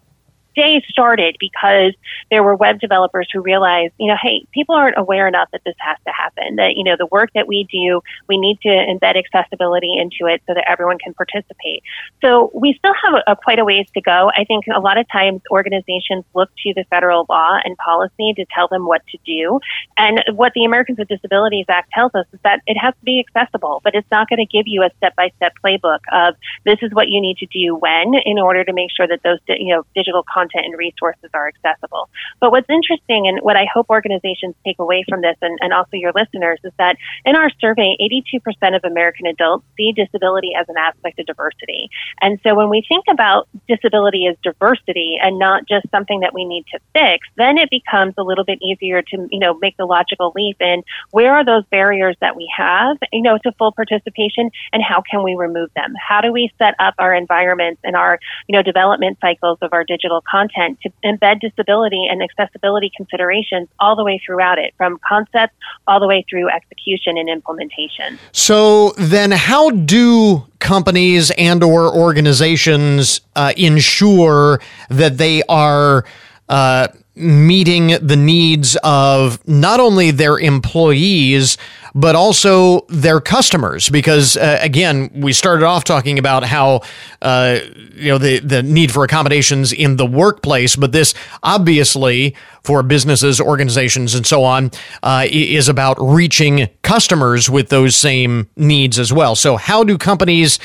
[0.55, 1.95] day started because
[2.31, 5.75] there were web developers who realized, you know, hey, people aren't aware enough that this
[5.79, 6.57] has to happen.
[6.57, 10.43] That, you know, the work that we do, we need to embed accessibility into it
[10.47, 11.83] so that everyone can participate.
[12.23, 14.31] So we still have a, a quite a ways to go.
[14.37, 18.45] I think a lot of times organizations look to the federal law and policy to
[18.55, 19.61] tell them what to do.
[19.97, 23.25] And what the Americans with Disabilities Act tells us is that it has to be
[23.27, 26.35] accessible, but it's not going to give you a step by step playbook of
[26.65, 29.39] this is what you need to do when in order to make sure that those,
[29.49, 32.09] you know, digital content and resources are accessible.
[32.41, 35.95] But what's interesting and what I hope organizations take away from this and, and also
[35.95, 40.77] your listeners is that in our survey, 82% of American adults see disability as an
[40.79, 41.91] aspect of diversity.
[42.21, 46.45] And so when we think about disability as diversity and not just something that we
[46.45, 49.87] need to fix, then it becomes a little bit easier to, you know, make the
[49.87, 54.51] logical leap in where are those barriers that we have, you know, to full participation
[54.73, 55.95] and how can we remove them?
[55.97, 59.85] How do we set up our environments and our, you know, development cycles of our
[59.85, 65.55] digital content to embed disability and accessibility considerations all the way throughout it, from concept
[65.87, 68.19] all the way through execution and implementation.
[68.33, 76.05] So then how do companies and or organizations uh, ensure that they are
[76.49, 81.59] uh, meeting the needs of not only their employees
[81.99, 86.81] but also their customers because uh, again we started off talking about how
[87.23, 87.59] uh,
[87.95, 93.41] you know the the need for accommodations in the workplace but this obviously for businesses
[93.41, 94.71] organizations and so on
[95.03, 99.35] uh, is about reaching customers with those same needs as well.
[99.35, 100.59] So how do companies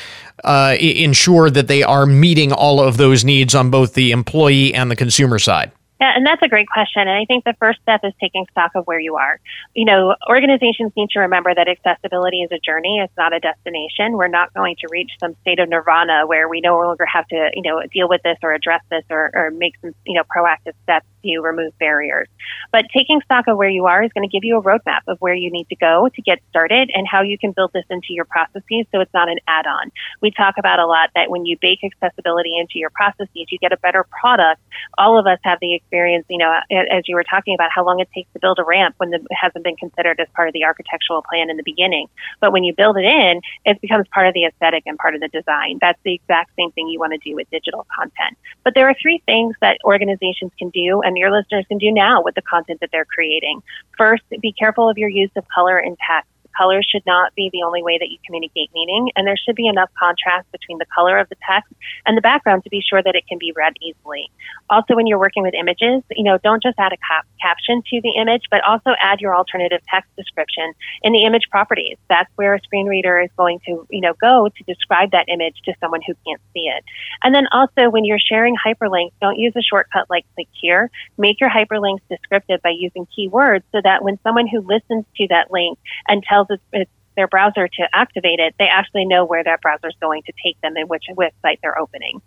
[0.44, 4.90] uh, ensure that they are meeting all of those needs on both the employee and
[4.90, 5.72] the consumer side
[6.16, 7.02] and that's a great question.
[7.02, 9.40] And I think the first step is taking stock of where you are.
[9.74, 14.12] You know, organizations need to remember that accessibility is a journey, it's not a destination.
[14.12, 17.50] We're not going to reach some state of nirvana where we no longer have to,
[17.54, 20.74] you know, deal with this or address this or, or make some, you know, proactive
[20.82, 22.28] steps to remove barriers.
[22.72, 25.18] But taking stock of where you are is going to give you a roadmap of
[25.20, 28.08] where you need to go to get started and how you can build this into
[28.10, 29.90] your processes so it's not an add on.
[30.20, 33.72] We talk about a lot that when you bake accessibility into your processes, you get
[33.72, 34.60] a better product.
[34.98, 38.00] All of us have the experience, you know, as you were talking about how long
[38.00, 40.64] it takes to build a ramp when it hasn't been considered as part of the
[40.64, 42.08] architectural plan in the beginning.
[42.40, 45.20] But when you build it in, it becomes part of the aesthetic and part of
[45.20, 45.78] the design.
[45.80, 48.36] That's the exact same thing you want to do with digital content.
[48.62, 52.22] But there are three things that organizations can do and your listeners can do now
[52.22, 53.62] with the content that they're creating.
[53.96, 57.62] First, be careful of your use of color and text colors should not be the
[57.62, 61.18] only way that you communicate meaning, and there should be enough contrast between the color
[61.18, 61.72] of the text
[62.06, 64.30] and the background to be sure that it can be read easily.
[64.70, 68.00] Also, when you're working with images, you know, don't just add a cap- caption to
[68.00, 71.96] the image, but also add your alternative text description in the image properties.
[72.08, 75.56] That's where a screen reader is going to, you know, go to describe that image
[75.64, 76.84] to someone who can't see it.
[77.22, 80.90] And then also, when you're sharing hyperlinks, don't use a shortcut like click here.
[81.18, 85.50] Make your hyperlinks descriptive by using keywords so that when someone who listens to that
[85.50, 89.88] link and tells tells their browser to activate it, they actually know where that browser
[89.88, 92.20] is going to take them and which website they're opening.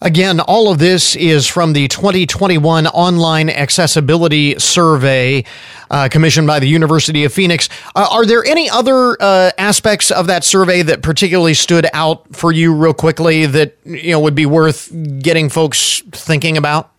[0.00, 5.44] Again, all of this is from the 2021 Online Accessibility Survey
[5.92, 7.68] uh, commissioned by the University of Phoenix.
[7.94, 12.50] Uh, are there any other uh, aspects of that survey that particularly stood out for
[12.50, 16.91] you, real quickly, that you know would be worth getting folks thinking about?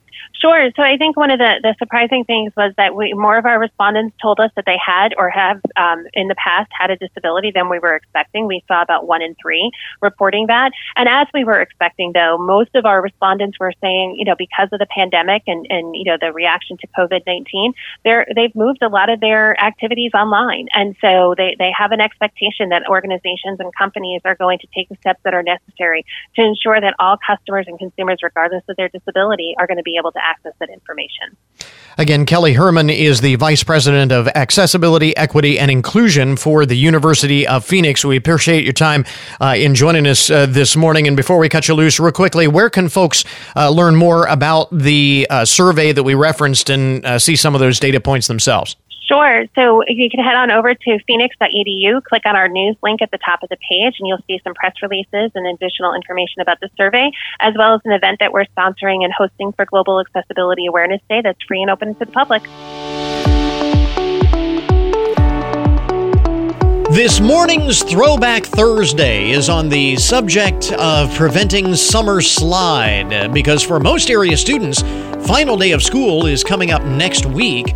[0.44, 0.68] Sure.
[0.76, 3.58] So I think one of the, the surprising things was that we, more of our
[3.58, 7.50] respondents told us that they had or have um, in the past had a disability
[7.50, 8.46] than we were expecting.
[8.46, 9.70] We saw about one in three
[10.02, 10.72] reporting that.
[10.96, 14.68] And as we were expecting, though, most of our respondents were saying, you know, because
[14.70, 17.72] of the pandemic and, and you know, the reaction to COVID-19,
[18.04, 20.68] they're, they've moved a lot of their activities online.
[20.74, 24.90] And so they, they have an expectation that organizations and companies are going to take
[24.90, 26.04] the steps that are necessary
[26.36, 29.96] to ensure that all customers and consumers, regardless of their disability, are going to be
[29.96, 31.36] able to access access that information.
[31.96, 37.46] Again, Kelly Hermann is the Vice President of Accessibility, Equity, and Inclusion for the University
[37.46, 38.04] of Phoenix.
[38.04, 39.04] We appreciate your time
[39.40, 41.06] uh, in joining us uh, this morning.
[41.06, 44.76] And before we cut you loose, real quickly, where can folks uh, learn more about
[44.76, 48.74] the uh, survey that we referenced and uh, see some of those data points themselves?
[49.06, 49.44] Sure.
[49.54, 53.18] So you can head on over to phoenix.edu, click on our news link at the
[53.18, 56.70] top of the page, and you'll see some press releases and additional information about the
[56.76, 61.02] survey, as well as an event that we're sponsoring and hosting for Global Accessibility Awareness
[61.08, 62.42] Day that's free and open to the public.
[66.94, 74.10] This morning's Throwback Thursday is on the subject of preventing summer slide because for most
[74.10, 74.80] area students,
[75.26, 77.74] final day of school is coming up next week.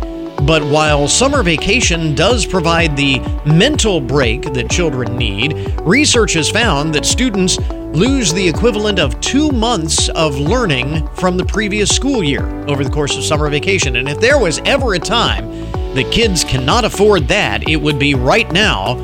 [0.49, 6.91] But while summer vacation does provide the mental break that children need, research has found
[6.95, 7.59] that students
[7.93, 12.89] lose the equivalent of two months of learning from the previous school year over the
[12.89, 13.97] course of summer vacation.
[13.97, 15.51] And if there was ever a time
[15.93, 18.95] that kids cannot afford that, it would be right now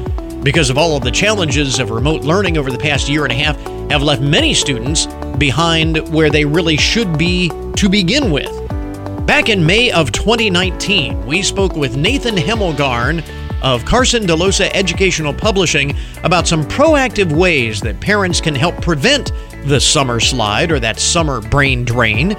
[0.41, 3.35] because of all of the challenges of remote learning over the past year and a
[3.35, 3.55] half
[3.91, 5.05] have left many students
[5.37, 8.64] behind where they really should be to begin with.
[9.25, 13.27] Back in May of 2019, we spoke with Nathan Hemmelgarn
[13.63, 19.31] of Carson Dellosa Educational Publishing about some proactive ways that parents can help prevent
[19.65, 22.33] the summer slide or that summer brain drain.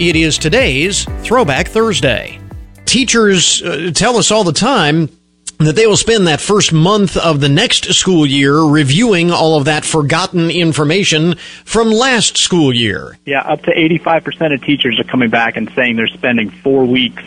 [0.00, 2.40] It is today's Throwback Thursday.
[2.86, 5.08] Teachers uh, tell us all the time
[5.58, 9.64] that they will spend that first month of the next school year reviewing all of
[9.64, 13.16] that forgotten information from last school year.
[13.24, 17.22] Yeah, up to 85% of teachers are coming back and saying they're spending four weeks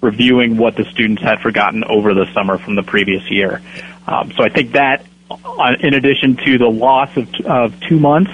[0.00, 3.60] reviewing what the students had forgotten over the summer from the previous year.
[4.06, 8.32] Um, so I think that, uh, in addition to the loss of, of two months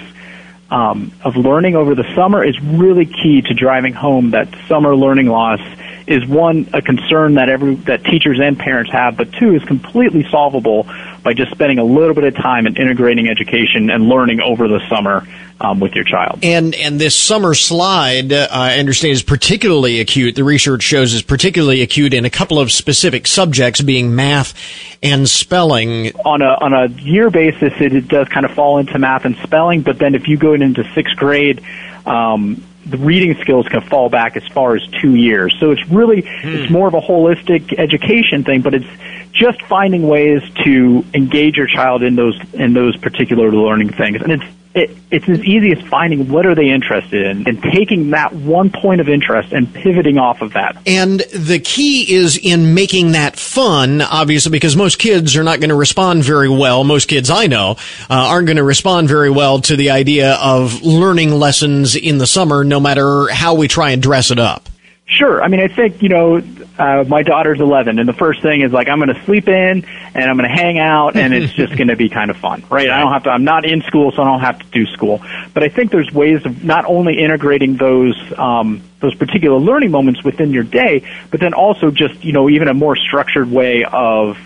[0.71, 5.27] um, of learning over the summer, is really key to driving home that summer learning
[5.27, 5.61] loss
[6.07, 10.27] is one a concern that every that teachers and parents have, but two is completely
[10.31, 10.87] solvable
[11.23, 14.81] by just spending a little bit of time in integrating education and learning over the
[14.89, 15.27] summer
[15.61, 16.41] um, with your child.
[16.43, 20.35] And and this summer slide, uh, I understand, is particularly acute.
[20.35, 24.55] The research shows is particularly acute in a couple of specific subjects, being math
[25.03, 26.15] and spelling.
[26.25, 29.37] On a on a year basis, it, it does kind of fall into math and
[29.37, 29.83] spelling.
[29.83, 31.63] But then if you go into sixth grade.
[32.07, 35.55] Um, the reading skills can fall back as far as two years.
[35.59, 36.49] So it's really hmm.
[36.49, 38.87] it's more of a holistic education thing, but it's
[39.33, 44.23] just finding ways to engage your child in those in those particular learning things.
[44.23, 44.45] And it's
[44.75, 48.71] it, it's as easy as finding what are they interested in and taking that one
[48.71, 50.77] point of interest and pivoting off of that.
[50.87, 55.71] And the key is in making that fun, obviously, because most kids are not going
[55.71, 56.83] to respond very well.
[56.83, 57.77] Most kids I know
[58.11, 62.27] uh, aren't going to respond very well to the idea of learning lessons in the
[62.27, 64.69] summer, no matter how we try and dress it up.
[65.07, 65.43] Sure.
[65.43, 66.43] I mean, I think, you know,
[66.79, 69.85] uh, my daughter's 11, and the first thing is like, I'm going to sleep in
[70.15, 72.65] and I'm going to hang out, and it's just going to be kind of fun,
[72.69, 72.91] right?
[72.91, 75.23] I don't have to, I'm not in school, so I don't have to do school.
[75.53, 80.25] But I think there's ways of not only integrating those, um, those particular learning moments
[80.25, 84.37] within your day, but then also just, you know, even a more structured way of,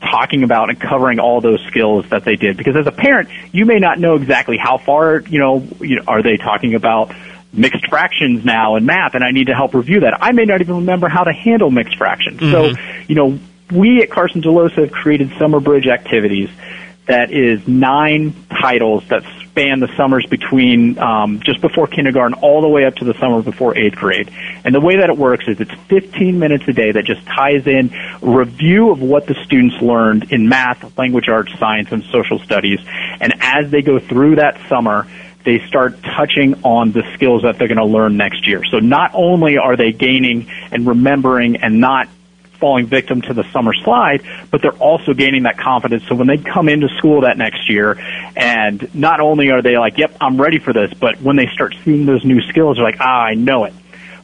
[0.00, 3.64] talking about and covering all those skills that they did because as a parent you
[3.64, 7.14] may not know exactly how far you know, you know are they talking about
[7.52, 10.22] mixed fractions now in math and I need to help review that.
[10.22, 12.40] I may not even remember how to handle mixed fractions.
[12.40, 12.74] Mm-hmm.
[12.74, 13.38] So, you know,
[13.70, 16.50] we at Carson Dellosa have created Summer Bridge activities
[17.06, 22.68] that is nine titles that span the summers between um, just before kindergarten all the
[22.68, 24.30] way up to the summer before eighth grade.
[24.64, 27.66] And the way that it works is it's 15 minutes a day that just ties
[27.66, 27.90] in
[28.20, 32.80] review of what the students learned in math, language arts, science, and social studies.
[33.20, 35.06] And as they go through that summer,
[35.46, 38.62] they start touching on the skills that they're going to learn next year.
[38.64, 42.08] So not only are they gaining and remembering and not
[42.58, 46.04] falling victim to the summer slide, but they're also gaining that confidence.
[46.08, 47.96] So when they come into school that next year,
[48.34, 51.76] and not only are they like, yep, I'm ready for this, but when they start
[51.84, 53.74] seeing those new skills, they're like, ah, I know it.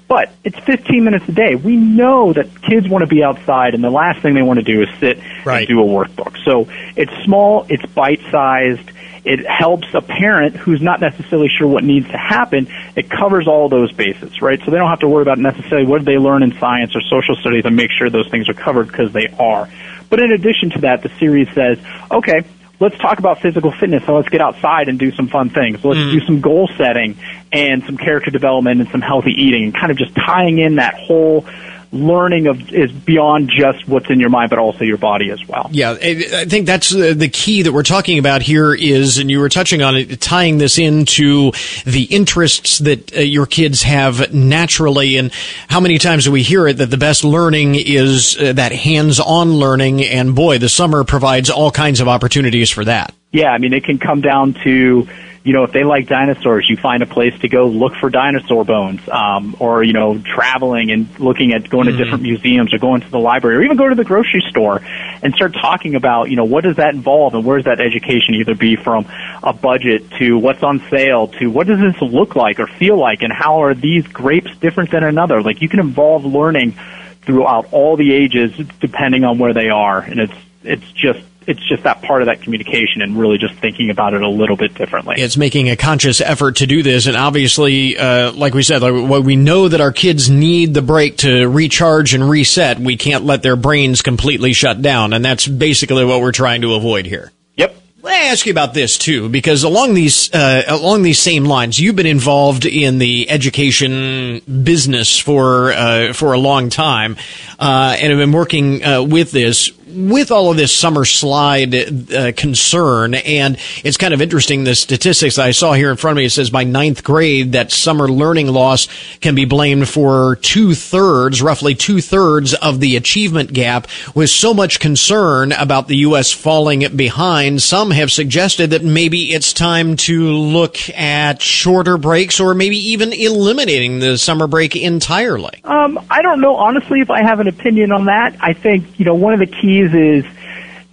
[0.09, 1.55] But it's 15 minutes a day.
[1.55, 4.64] We know that kids want to be outside, and the last thing they want to
[4.64, 5.61] do is sit right.
[5.61, 6.37] and do a workbook.
[6.45, 8.91] So it's small, it's bite sized,
[9.25, 12.66] it helps a parent who's not necessarily sure what needs to happen.
[12.97, 14.59] It covers all those bases, right?
[14.64, 17.01] So they don't have to worry about necessarily what did they learn in science or
[17.03, 19.68] social studies and make sure those things are covered because they are.
[20.11, 21.79] But in addition to that, the series says,
[22.11, 22.43] okay,
[22.81, 24.05] let's talk about physical fitness.
[24.05, 25.85] So let's get outside and do some fun things.
[25.85, 26.11] Let's mm.
[26.11, 27.16] do some goal setting
[27.53, 30.95] and some character development and some healthy eating and kind of just tying in that
[30.95, 31.47] whole
[31.93, 35.68] learning of is beyond just what's in your mind, but also your body as well.
[35.70, 39.51] Yeah, I think that's the key that we're talking about here is, and you were
[39.51, 41.53] touching on it, tying this into
[41.84, 45.18] the interests that uh, your kids have naturally.
[45.18, 45.32] And
[45.68, 49.53] how many times do we hear it that the best learning is uh, that hands-on
[49.53, 50.03] learning?
[50.03, 53.14] And boy, the summer provides all kinds of opportunities for that.
[53.32, 55.07] Yeah, I mean, it can come down to
[55.45, 58.64] you know, if they like dinosaurs, you find a place to go look for dinosaur
[58.64, 61.99] bones, um, or you know, traveling and looking at going mm-hmm.
[61.99, 64.80] to different museums or going to the library or even go to the grocery store
[65.22, 68.36] and start talking about, you know, what does that involve and where does that education
[68.36, 69.07] either be from
[69.43, 73.22] a budget to what's on sale to what does this look like or feel like
[73.22, 75.43] and how are these grapes different than another?
[75.43, 76.76] Like you can involve learning
[77.22, 80.32] throughout all the ages depending on where they are, and it's
[80.64, 84.22] it's just it's just that part of that communication and really just thinking about it
[84.22, 85.16] a little bit differently.
[85.18, 89.24] It's making a conscious effort to do this, and obviously, uh, like we said, like,
[89.24, 92.78] we know that our kids need the break to recharge and reset.
[92.78, 96.74] We can't let their brains completely shut down, and that's basically what we're trying to
[96.74, 97.32] avoid here.
[97.57, 97.76] Yep.
[98.03, 101.78] Let me ask you about this too, because along these uh, along these same lines,
[101.78, 107.16] you've been involved in the education business for uh, for a long time,
[107.61, 111.74] uh, and have been working uh, with this with all of this summer slide
[112.12, 116.16] uh, concern, and it's kind of interesting the statistics I saw here in front of
[116.18, 116.26] me.
[116.26, 118.88] It says by ninth grade that summer learning loss
[119.20, 123.86] can be blamed for two thirds, roughly two thirds of the achievement gap.
[124.14, 126.32] With so much concern about the U.S.
[126.32, 132.55] falling behind, some have suggested that maybe it's time to look at shorter breaks or
[132.55, 135.61] maybe even eliminating the summer break entirely.
[135.64, 138.36] Um, I don't know honestly if I have an opinion on that.
[138.40, 140.24] I think you know one of the keys is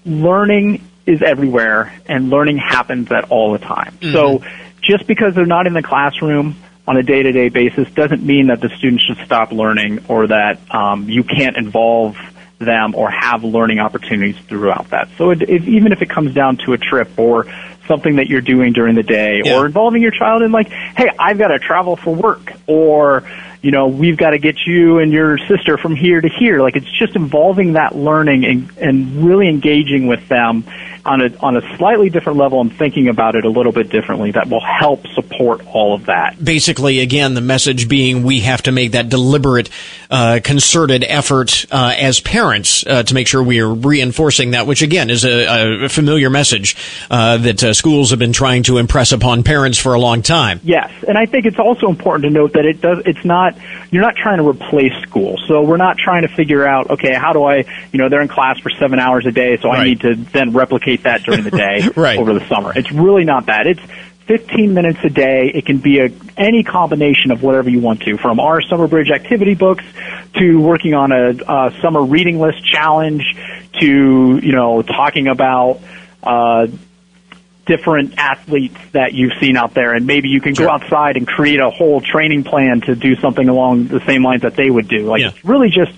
[0.05, 3.93] learning is everywhere and learning happens at all the time.
[3.99, 4.13] Mm-hmm.
[4.13, 4.43] So
[4.81, 6.55] just because they're not in the classroom
[6.87, 11.09] on a day-to-day basis doesn't mean that the students should stop learning or that um,
[11.09, 12.17] you can't involve
[12.59, 15.07] them or have learning opportunities throughout that.
[15.17, 17.45] So it, it, even if it comes down to a trip or
[17.87, 19.55] something that you're doing during the day yeah.
[19.55, 23.23] or involving your child in like, hey, I've got to travel for work or
[23.61, 26.61] you know, we've got to get you and your sister from here to here.
[26.61, 30.63] Like it's just involving that learning and, and really engaging with them
[31.05, 34.31] on a on a slightly different level and thinking about it a little bit differently
[34.31, 36.41] that will help support all of that.
[36.43, 39.69] Basically, again, the message being we have to make that deliberate,
[40.09, 44.81] uh, concerted effort uh, as parents uh, to make sure we are reinforcing that, which
[44.81, 46.75] again is a, a familiar message
[47.09, 50.59] uh, that uh, schools have been trying to impress upon parents for a long time.
[50.63, 53.01] Yes, and I think it's also important to note that it does.
[53.05, 53.48] It's not
[53.91, 57.33] you're not trying to replace school, so we're not trying to figure out okay how
[57.33, 59.79] do I you know they're in class for seven hours a day, so Right.
[59.79, 62.17] I need to then replicate that during the day Right.
[62.19, 62.71] over the summer.
[62.75, 63.67] It's really not that.
[63.67, 63.81] It's
[64.27, 65.51] 15 minutes a day.
[65.55, 69.09] It can be a, any combination of whatever you want to, from our Summer Bridge
[69.09, 69.83] activity books
[70.35, 73.23] to working on a, a summer reading list challenge
[73.79, 73.87] to,
[74.43, 75.79] you know, talking about,
[76.21, 76.67] uh,
[77.69, 80.65] different athletes that you've seen out there and maybe you can Sure.
[80.65, 84.41] go outside and create a whole training plan to do something along the same lines
[84.41, 85.05] that they would do.
[85.05, 85.27] Like Yeah.
[85.29, 85.91] it's really just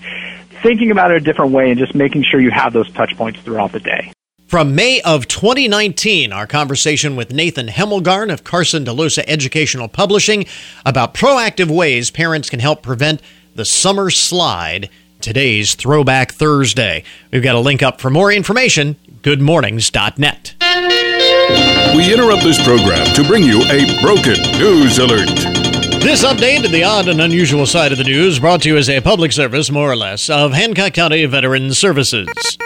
[0.62, 3.40] thinking about it a different way and just making sure you have those touch points
[3.40, 4.12] throughout the day.
[4.46, 10.44] From May of 2019, our conversation with Nathan Hemmelgarn of Carson Dellosa Educational Publishing
[10.84, 13.22] about proactive ways parents can help prevent
[13.54, 14.90] the summer slide.
[15.22, 17.04] Today's Throwback Thursday.
[17.30, 18.96] We've got a link up for more information.
[19.22, 20.54] Goodmornings.net.
[21.96, 25.28] We interrupt this program to bring you a broken news alert.
[26.02, 28.90] This update to the odd and unusual side of the news brought to you as
[28.90, 32.58] a public service, more or less, of Hancock County Veteran Services.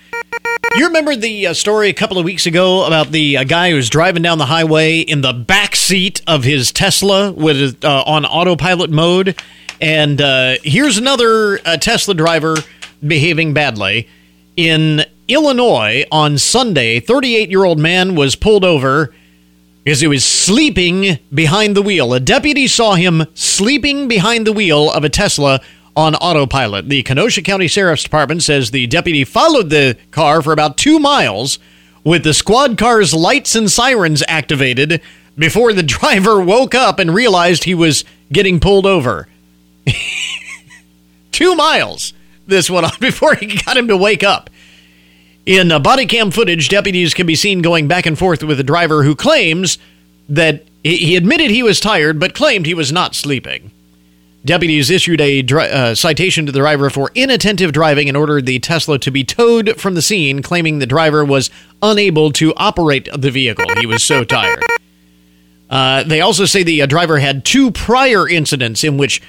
[0.77, 3.77] You remember the uh, story a couple of weeks ago about the uh, guy who
[3.77, 8.25] was driving down the highway in the back seat of his Tesla with uh, on
[8.25, 9.37] autopilot mode,
[9.81, 12.57] and uh, here's another uh, Tesla driver
[13.07, 14.09] behaving badly
[14.57, 17.01] in Illinois on Sunday.
[17.01, 19.15] 38 year old man was pulled over
[19.85, 22.13] because he was sleeping behind the wheel.
[22.13, 25.61] A deputy saw him sleeping behind the wheel of a Tesla
[25.97, 26.89] on autopilot.
[26.89, 31.59] The Kenosha County Sheriff's Department says the deputy followed the car for about two miles
[32.05, 35.01] with the squad car's lights and sirens activated
[35.37, 39.29] before the driver woke up and realized he was getting pulled over.
[41.33, 42.13] two miles
[42.47, 44.51] this went on before he got him to wake up.
[45.45, 48.65] In uh, body cam footage, deputies can be seen going back and forth with the
[48.65, 49.79] driver who claims
[50.29, 53.71] that he admitted he was tired but claimed he was not sleeping.
[54.45, 58.61] Deputies issued a dri- uh, citation to the driver for inattentive driving and ordered the
[58.61, 61.51] Tesla to be towed from the scene, claiming the driver was
[61.83, 63.65] unable to operate the vehicle.
[63.81, 64.63] He was so tired.
[65.69, 69.21] Uh, they also say the uh, driver had two prior incidents in which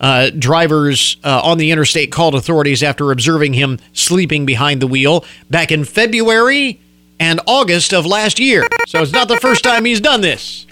[0.00, 5.24] uh, drivers uh, on the interstate called authorities after observing him sleeping behind the wheel
[5.50, 6.80] back in February
[7.18, 8.66] and August of last year.
[8.86, 10.66] So it's not the first time he's done this.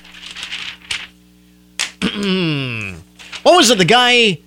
[3.43, 3.79] what was it?
[3.79, 4.39] The guy,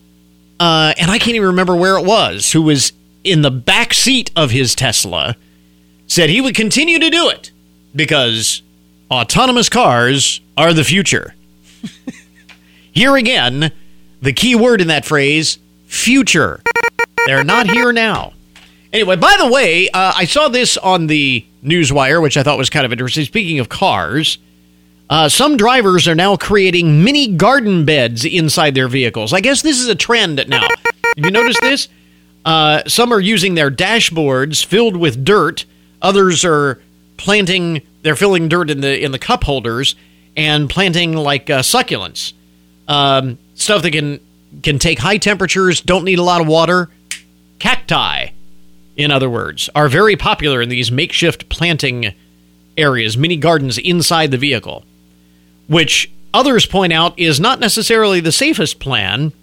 [0.60, 4.32] uh, and I can't even remember where it was, who was in the back seat
[4.36, 5.36] of his Tesla,
[6.06, 7.52] said he would continue to do it
[7.96, 8.62] because
[9.10, 11.34] autonomous cars are the future.
[12.92, 13.72] Here again,
[14.22, 16.62] the key word in that phrase future.
[17.26, 18.34] They're not here now.
[18.94, 22.70] Anyway, by the way, uh, I saw this on the Newswire, which I thought was
[22.70, 23.26] kind of interesting.
[23.26, 24.38] Speaking of cars,
[25.10, 29.34] uh, some drivers are now creating mini garden beds inside their vehicles.
[29.34, 30.62] I guess this is a trend now.
[30.62, 31.90] Have you noticed this?
[32.46, 35.66] Uh, some are using their dashboards filled with dirt.
[36.02, 36.82] Others are
[37.18, 37.82] planting.
[38.04, 39.96] They're filling dirt in the in the cup holders
[40.38, 42.34] and planting like uh, succulents,
[42.88, 44.20] um, stuff that can
[44.64, 46.90] can take high temperatures, don't need a lot of water.
[47.60, 48.32] Cacti,
[48.96, 52.14] in other words, are very popular in these makeshift planting
[52.78, 54.86] areas, mini gardens inside the vehicle,
[55.68, 59.34] which others point out is not necessarily the safest plan.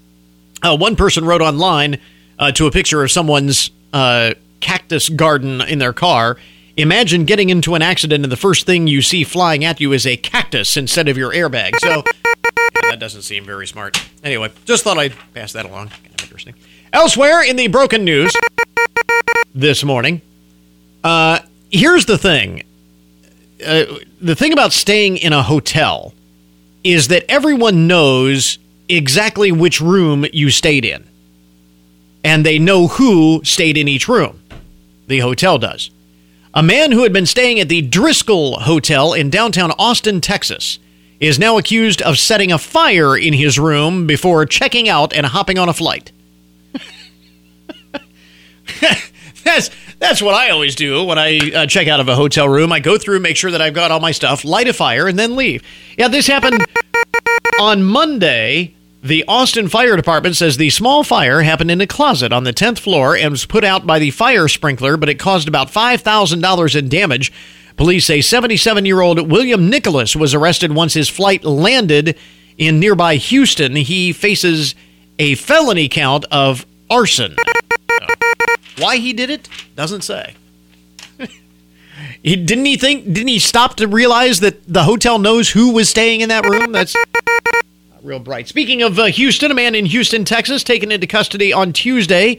[0.62, 1.99] Uh, one person wrote online
[2.39, 6.39] uh, to a picture of someone's uh, cactus garden in their car.
[6.77, 10.07] Imagine getting into an accident and the first thing you see flying at you is
[10.07, 11.79] a cactus instead of your airbag.
[11.79, 12.03] So
[12.75, 14.03] yeah, that doesn't seem very smart.
[14.25, 15.91] Anyway, just thought I'd pass that along.
[15.91, 16.55] Kind of interesting.
[16.93, 18.35] Elsewhere in the broken news
[19.55, 20.20] this morning,
[21.05, 22.64] uh, here's the thing.
[23.64, 23.85] Uh,
[24.20, 26.12] the thing about staying in a hotel
[26.83, 28.59] is that everyone knows
[28.89, 31.09] exactly which room you stayed in.
[32.25, 34.43] And they know who stayed in each room.
[35.07, 35.91] The hotel does.
[36.57, 40.78] A man who had been staying at the Driskill Hotel in downtown Austin, Texas,
[41.18, 45.59] is now accused of setting a fire in his room before checking out and hopping
[45.59, 46.12] on a flight.
[49.42, 52.70] that's that's what I always do when I uh, check out of a hotel room.
[52.70, 55.18] I go through, make sure that I've got all my stuff, light a fire, and
[55.18, 55.64] then leave.
[55.98, 56.64] Yeah, this happened
[57.61, 58.74] on Monday.
[59.05, 62.78] The Austin Fire Department says the small fire happened in a closet on the 10th
[62.78, 66.88] floor and was put out by the fire sprinkler, but it caused about $5,000 in
[66.88, 67.30] damage
[67.76, 72.16] Police say 77 year old William Nicholas was arrested once his flight landed
[72.57, 73.74] in nearby Houston.
[73.74, 74.74] He faces
[75.18, 77.36] a felony count of arson.
[78.78, 80.34] Why he did it doesn't say.
[82.22, 83.07] he, didn't he think?
[83.07, 86.70] Didn't he stop to realize that the hotel knows who was staying in that room?
[86.70, 86.94] That's
[88.05, 88.46] real bright.
[88.46, 92.38] Speaking of uh, Houston, a man in Houston, Texas, taken into custody on Tuesday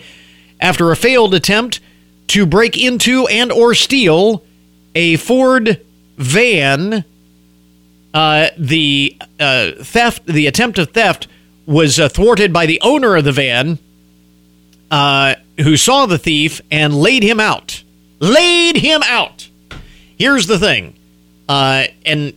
[0.62, 1.80] after a failed attempt
[2.28, 4.44] to break into and or steal
[4.94, 5.84] a Ford
[6.18, 7.04] van.
[8.14, 11.28] Uh, the uh, theft, the attempt of theft,
[11.66, 13.80] was uh, thwarted by the owner of the van,
[14.92, 17.84] uh, who saw the thief and laid him out.
[18.20, 19.50] Laid him out.
[20.18, 20.96] Here's the thing,
[21.50, 22.34] uh, and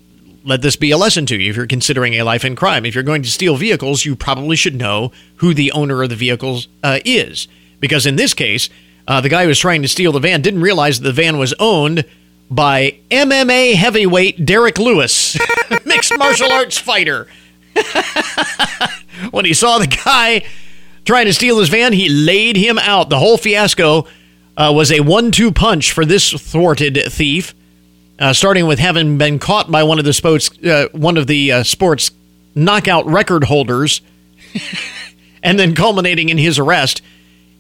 [0.49, 2.85] let this be a lesson to you if you're considering a life in crime.
[2.85, 6.17] If you're going to steal vehicles, you probably should know who the owner of the
[6.17, 7.49] vehicles uh, is,
[7.81, 8.69] because in this case,
[9.07, 11.55] the guy who was trying to steal the van didn't realize that the van was
[11.59, 12.05] owned
[12.51, 15.37] by MMA heavyweight Derrick Lewis,
[15.85, 17.27] mixed martial arts fighter.
[19.31, 20.45] when he saw the guy
[21.05, 23.09] trying to steal his van, he laid him out.
[23.09, 24.07] The whole fiasco
[24.57, 27.55] uh, was a one two punch for this thwarted thief,
[28.19, 31.53] uh, starting with having been caught by one of the sports, uh, one of the
[31.53, 32.11] uh, sports
[32.55, 34.01] knockout record holders,
[35.43, 37.03] and then culminating in his arrest.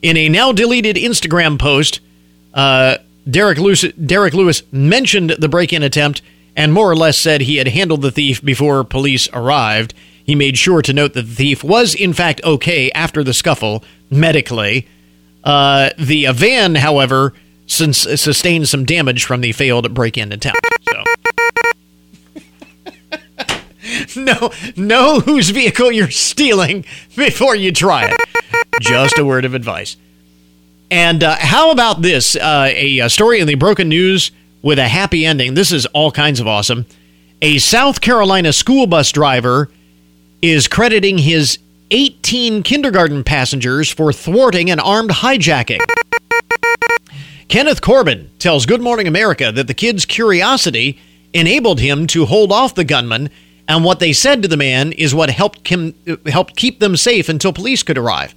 [0.02, 2.00] In a now deleted Instagram post,
[2.54, 2.98] uh,
[3.28, 6.22] Derrick Lewis, Derrick Lewis mentioned the break in attempt
[6.59, 9.94] and more or less said he had handled the thief before police arrived.
[10.24, 13.84] He made sure to note that the thief was, in fact, okay after the scuffle
[14.11, 14.88] medically.
[15.44, 17.32] Uh, the van, however,
[17.68, 20.66] since sustained some damage from the failed break in attempt.
[20.90, 21.04] So.
[24.16, 28.16] no, know whose vehicle you're stealing before you try it.
[28.80, 29.96] Just a word of advice.
[30.90, 32.34] And uh, how about this?
[32.34, 34.30] Uh, a, a, story in the Broken News
[34.62, 35.54] with a happy ending.
[35.54, 36.86] This is all kinds of awesome.
[37.42, 39.70] A South Carolina school bus driver
[40.40, 41.58] is crediting his
[41.90, 45.80] 18 kindergarten passengers for thwarting an armed hijacking.
[47.49, 50.99] Kenneth Corbin tells Good Morning America that the kids' curiosity
[51.32, 53.30] enabled him to hold off the gunman,
[53.66, 55.94] and what they said to the man is what helped him
[56.26, 58.34] helped keep them safe until police could arrive.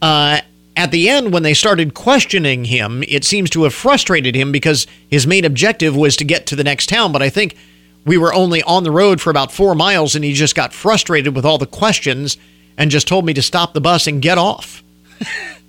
[0.00, 0.40] Uh,
[0.76, 4.86] at the end, when they started questioning him, it seems to have frustrated him because
[5.08, 7.12] his main objective was to get to the next town.
[7.12, 7.56] But I think
[8.04, 11.36] we were only on the road for about four miles and he just got frustrated
[11.36, 12.38] with all the questions
[12.76, 14.82] and just told me to stop the bus and get off.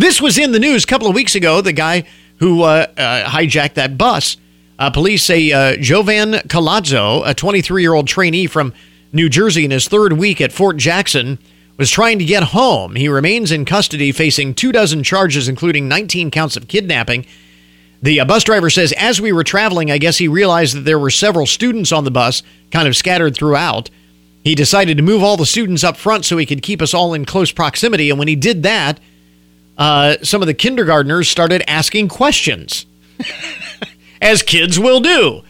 [0.00, 1.60] this was in the news a couple of weeks ago.
[1.60, 2.04] The guy
[2.38, 4.36] who uh, uh, hijacked that bus.
[4.78, 8.72] Uh, police say uh, Jovan Collazo, a 23 year old trainee from
[9.12, 11.38] New Jersey in his third week at Fort Jackson,
[11.76, 12.94] was trying to get home.
[12.94, 17.26] He remains in custody facing two dozen charges, including 19 counts of kidnapping.
[18.02, 20.98] The uh, bus driver says, as we were traveling, I guess he realized that there
[20.98, 23.90] were several students on the bus, kind of scattered throughout.
[24.42, 27.12] He decided to move all the students up front so he could keep us all
[27.12, 28.08] in close proximity.
[28.08, 28.98] And when he did that,
[29.80, 32.84] uh, some of the kindergartners started asking questions,
[34.22, 35.40] as kids will do.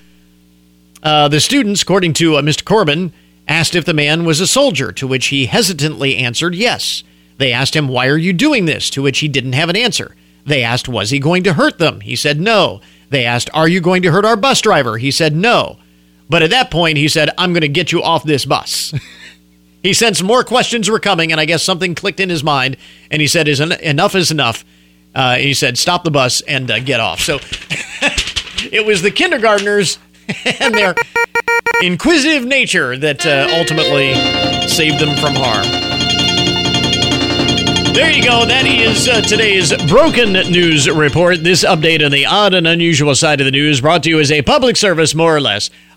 [1.03, 2.65] Uh, the students, according to uh, Mr.
[2.65, 3.13] Corbin,
[3.49, 7.03] asked if the man was a soldier, to which he hesitantly answered yes.
[7.39, 8.89] They asked him, Why are you doing this?
[8.91, 10.15] to which he didn't have an answer.
[10.47, 12.01] They asked, Was he going to hurt them?
[12.01, 12.81] He said, No.
[13.09, 14.99] They asked, Are you going to hurt our bus driver?
[14.99, 15.79] He said, No.
[16.29, 18.95] But at that point, he said, I'm going to get you off this bus.
[19.83, 22.77] he sensed more questions were coming, and I guess something clicked in his mind,
[23.11, 24.65] and he said, is Enough is enough.
[25.15, 27.21] Uh, he said, Stop the bus and uh, get off.
[27.21, 27.37] So
[28.73, 29.99] it was the kindergartners
[30.61, 30.95] and their
[31.83, 34.15] inquisitive nature that uh, ultimately
[34.69, 35.91] saved them from harm.
[37.93, 38.47] There you go.
[38.47, 41.43] That is uh, today's Broken News Report.
[41.43, 44.31] This update on the odd and unusual side of the news brought to you as
[44.31, 45.71] a public service, more or less,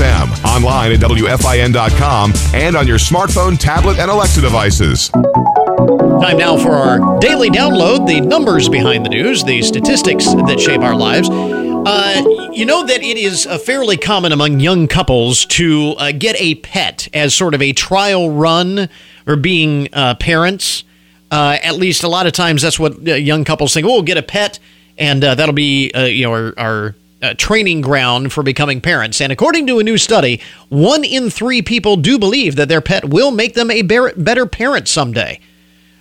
[0.00, 5.10] Online at WFIN.com, and on your smartphone, tablet, and Alexa devices.
[5.10, 10.80] Time now for our daily download the numbers behind the news, the statistics that shape
[10.80, 11.28] our lives.
[11.30, 12.22] Uh,
[12.52, 16.56] you know that it is uh, fairly common among young couples to uh, get a
[16.56, 18.88] pet as sort of a trial run
[19.26, 20.84] or being uh, parents.
[21.30, 23.86] Uh, at least a lot of times that's what uh, young couples think.
[23.86, 24.58] Oh, we'll get a pet,
[24.98, 29.20] and that'll be you know our, our uh, training ground for becoming parents.
[29.20, 33.04] And according to a new study, one in three people do believe that their pet
[33.06, 35.40] will make them a better parent someday.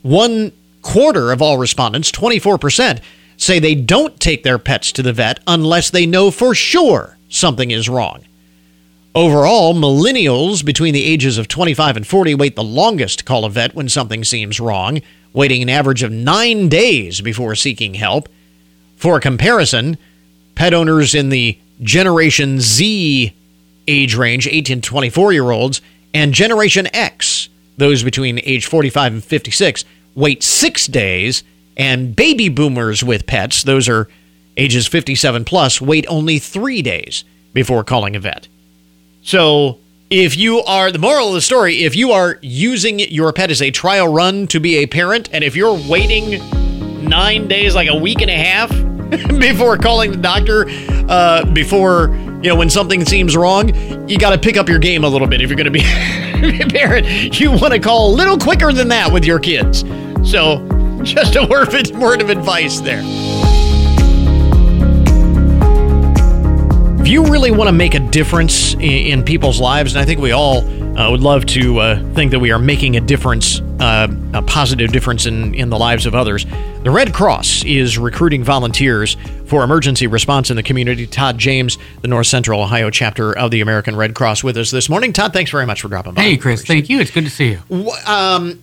[0.00, 3.00] one quarter of all respondents, 24%,
[3.36, 7.70] say they don't take their pets to the vet unless they know for sure something
[7.70, 8.24] is wrong.
[9.14, 13.50] Overall, millennials between the ages of 25 and 40 wait the longest to call a
[13.50, 15.00] vet when something seems wrong,
[15.32, 18.28] waiting an average of nine days before seeking help.
[18.94, 19.98] For comparison,
[20.54, 23.34] pet owners in the Generation Z
[23.88, 25.80] age range, 18 to 24 year olds,
[26.14, 27.48] and Generation X,
[27.78, 29.84] those between age 45 and 56,
[30.14, 31.42] wait six days
[31.76, 34.08] and baby boomers with pets, those are
[34.56, 38.46] ages 57 plus, wait only three days before calling a vet.
[39.22, 43.50] So, if you are, the moral of the story, if you are using your pet
[43.50, 46.40] as a trial run to be a parent, and if you're waiting
[47.06, 48.70] nine days, like a week and a half,
[49.38, 50.66] before calling the doctor,
[51.08, 52.08] uh, before,
[52.42, 53.68] you know, when something seems wrong,
[54.08, 55.80] you got to pick up your game a little bit if you're going to be
[56.62, 57.38] a parent.
[57.38, 59.84] You want to call a little quicker than that with your kids.
[60.28, 60.66] So,
[61.02, 63.02] Just a word of, word of advice there.
[67.10, 70.30] You really want to make a difference in, in people's lives, and I think we
[70.30, 70.58] all
[70.96, 74.92] uh, would love to uh, think that we are making a difference, uh, a positive
[74.92, 76.46] difference in, in the lives of others,
[76.84, 81.06] the Red Cross is recruiting volunteers for emergency response in the community.
[81.06, 84.88] Todd James, the North Central Ohio chapter of the American Red Cross, with us this
[84.88, 85.12] morning.
[85.12, 86.22] Todd, thanks very much for dropping by.
[86.22, 87.00] Hey, Chris, thank you.
[87.00, 87.90] It's good to see you.
[88.06, 88.62] Um,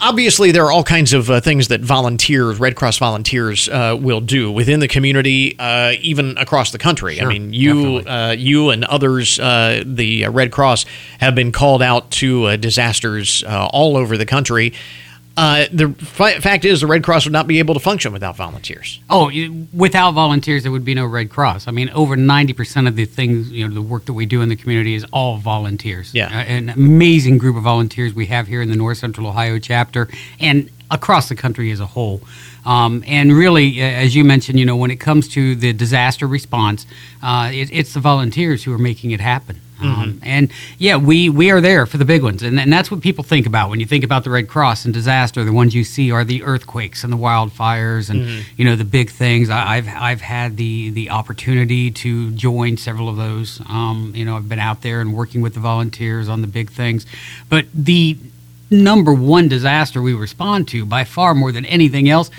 [0.00, 4.20] obviously there are all kinds of uh, things that volunteers red cross volunteers uh, will
[4.20, 7.16] do within the community uh, even across the country.
[7.16, 10.84] Sure, i mean you uh, you and others uh, the red cross
[11.18, 14.72] have been called out to uh, disasters all over the country
[15.36, 18.36] uh, the f- fact is, the Red Cross would not be able to function without
[18.36, 19.00] volunteers.
[19.10, 19.30] Oh,
[19.72, 21.66] without volunteers, there would be no Red Cross.
[21.66, 24.42] I mean, over ninety percent of the things, you know, the work that we do
[24.42, 26.14] in the community is all volunteers.
[26.14, 29.58] Yeah, uh, an amazing group of volunteers we have here in the North Central Ohio
[29.58, 30.08] chapter
[30.38, 32.20] and across the country as a whole.
[32.64, 36.86] Um, and really, as you mentioned, you know, when it comes to the disaster response,
[37.22, 39.60] uh, it, it's the volunteers who are making it happen.
[39.84, 42.42] Um, and yeah, we, we are there for the big ones.
[42.42, 44.94] And, and that's what people think about when you think about the Red Cross and
[44.94, 45.44] disaster.
[45.44, 48.42] The ones you see are the earthquakes and the wildfires and, mm-hmm.
[48.56, 49.50] you know, the big things.
[49.50, 53.60] I, have I've had the, the opportunity to join several of those.
[53.68, 56.70] Um, you know, I've been out there and working with the volunteers on the big
[56.70, 57.06] things.
[57.48, 58.16] But the
[58.70, 62.30] number one disaster we respond to by far more than anything else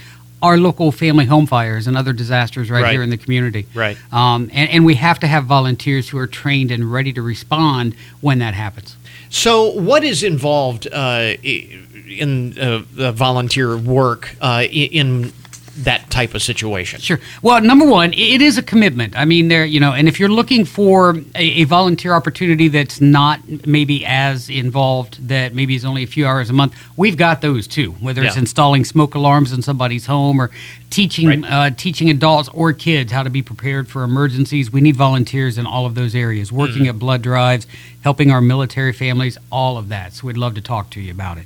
[0.45, 2.91] our local family home fires and other disasters right, right.
[2.91, 3.65] here in the community.
[3.73, 3.97] Right.
[4.13, 7.95] Um, and, and we have to have volunteers who are trained and ready to respond
[8.21, 8.95] when that happens.
[9.29, 15.33] So, what is involved uh, in uh, the volunteer work uh, in
[15.77, 16.99] that type of situation?
[17.01, 17.19] Sure.
[17.41, 19.17] Well, number one, it is a commitment.
[19.17, 23.01] I mean, there, you know, and if you're looking for a, a, volunteer opportunity that's
[23.01, 27.41] not maybe as involved, that maybe is only a few hours a month, we've got
[27.41, 27.91] those too.
[27.93, 30.51] Whether it's installing smoke alarms in somebody's home or
[30.89, 31.51] teaching right.
[31.51, 35.65] uh, teaching adults or kids how to be prepared for emergencies, we need volunteers in
[35.65, 36.51] all of those areas.
[36.51, 36.89] Working mm-hmm.
[36.89, 37.67] at blood drives,
[38.01, 40.13] helping our military families, all of that.
[40.13, 41.45] So we'd love to talk to you about it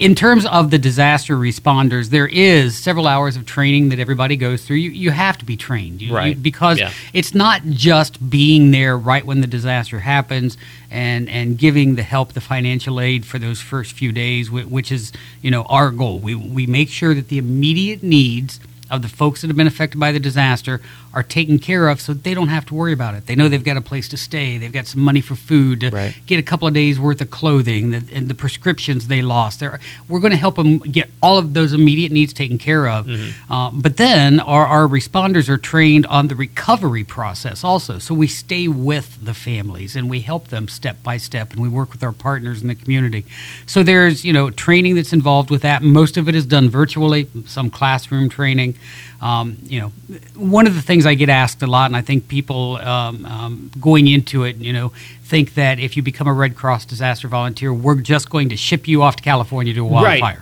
[0.00, 4.64] in terms of the disaster responders, there is several hours of training that everybody goes
[4.64, 4.76] through.
[4.78, 6.34] You, you have to be trained you, Right.
[6.36, 6.90] you- because Yeah.
[7.12, 10.56] it's not just being there right when the disaster happens
[10.90, 15.12] and and giving the help, the financial aid for those first few days, which is
[15.42, 16.18] you know our goal.
[16.18, 18.60] We we make sure that the immediate needs
[18.90, 20.80] of the folks that have been affected by the disaster
[21.14, 23.26] are taken care of so they don't have to worry about it.
[23.26, 25.90] They know they've got a place to stay, they've got some money for food, to
[25.90, 26.14] Right.
[26.26, 29.60] get a couple of days worth of clothing, the, and the prescriptions they lost.
[29.60, 29.78] They're,
[30.08, 33.08] we're going to help them get all of those immediate needs taken care of.
[33.48, 37.98] Uh, but then our, our responders are trained on the recovery process also.
[37.98, 41.68] So we stay with the families and we help them step by step and we
[41.68, 43.24] work with our partners in the community.
[43.66, 45.82] So there's, you know, training that's involved with that.
[45.82, 48.73] Most of it is done virtually, some classroom training.
[49.20, 49.88] Um, you know,
[50.34, 53.70] one of the things I get asked a lot, and I think people um, um,
[53.80, 57.72] going into it, you know, think that if you become a Red Cross disaster volunteer,
[57.72, 60.38] we're just going to ship you off to California to a Right.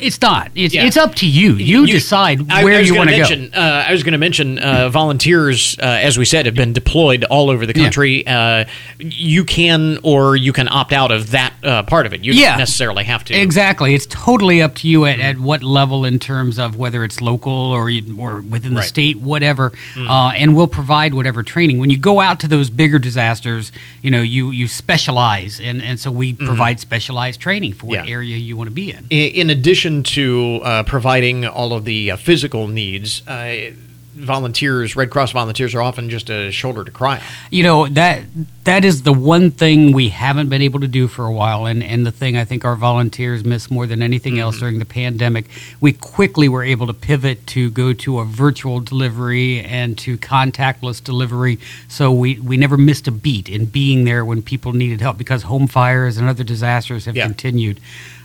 [0.00, 0.50] It's not.
[0.54, 0.84] It's, Yeah.
[0.86, 1.54] it's up to you.
[1.54, 3.16] You, decide I- where I you want to
[3.50, 3.58] go.
[3.58, 7.24] Uh, I was going to mention uh, volunteers, uh, as we said, have been deployed
[7.24, 8.26] all over the country.
[8.26, 8.64] Uh,
[8.98, 12.24] you can or you can opt out of that uh, part of it.
[12.24, 12.50] You Yeah.
[12.50, 13.34] don't necessarily have to.
[13.34, 13.94] Exactly.
[13.94, 17.52] It's totally up to you at, at what level in terms of whether it's local
[17.52, 18.88] or or within the Right.
[18.88, 19.72] state, whatever.
[19.94, 20.08] Mm.
[20.08, 21.78] Uh, and we'll provide whatever training.
[21.78, 23.72] When you go out to those bigger disasters,
[24.02, 25.60] you know, you, you specialize.
[25.60, 28.08] And, and so we provide specialized training for what Mm-hmm.
[28.08, 28.14] Yeah.
[28.14, 29.06] area you want to be in.
[29.10, 33.70] I- In addition to uh, providing all of the uh, physical needs, uh,
[34.14, 37.22] volunteers, Red Cross volunteers, are often just a shoulder to cry on.
[37.50, 38.22] You know that
[38.64, 41.82] that is the one thing we haven't been able to do for a while, and
[41.82, 45.46] and the thing I think our volunteers miss more than anything else during the pandemic.
[45.80, 51.04] We quickly were able to pivot to go to a virtual delivery and to contactless
[51.04, 51.58] delivery,
[51.88, 55.42] so we we never missed a beat in being there when people needed help because
[55.42, 57.26] home fires and other disasters have Yeah.
[57.26, 57.80] continued.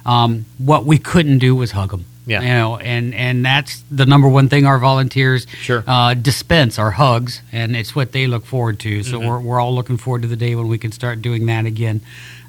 [0.06, 2.06] Um, what we couldn't do was hug them.
[2.28, 2.41] Yeah.
[2.41, 5.84] You know, and and that's the number one thing our volunteers Sure.
[5.88, 9.04] uh, dispense our hugs, and it's what they look forward to.
[9.04, 9.28] So Mhm.
[9.28, 12.02] we're we're all looking forward to the day when we can start doing that again.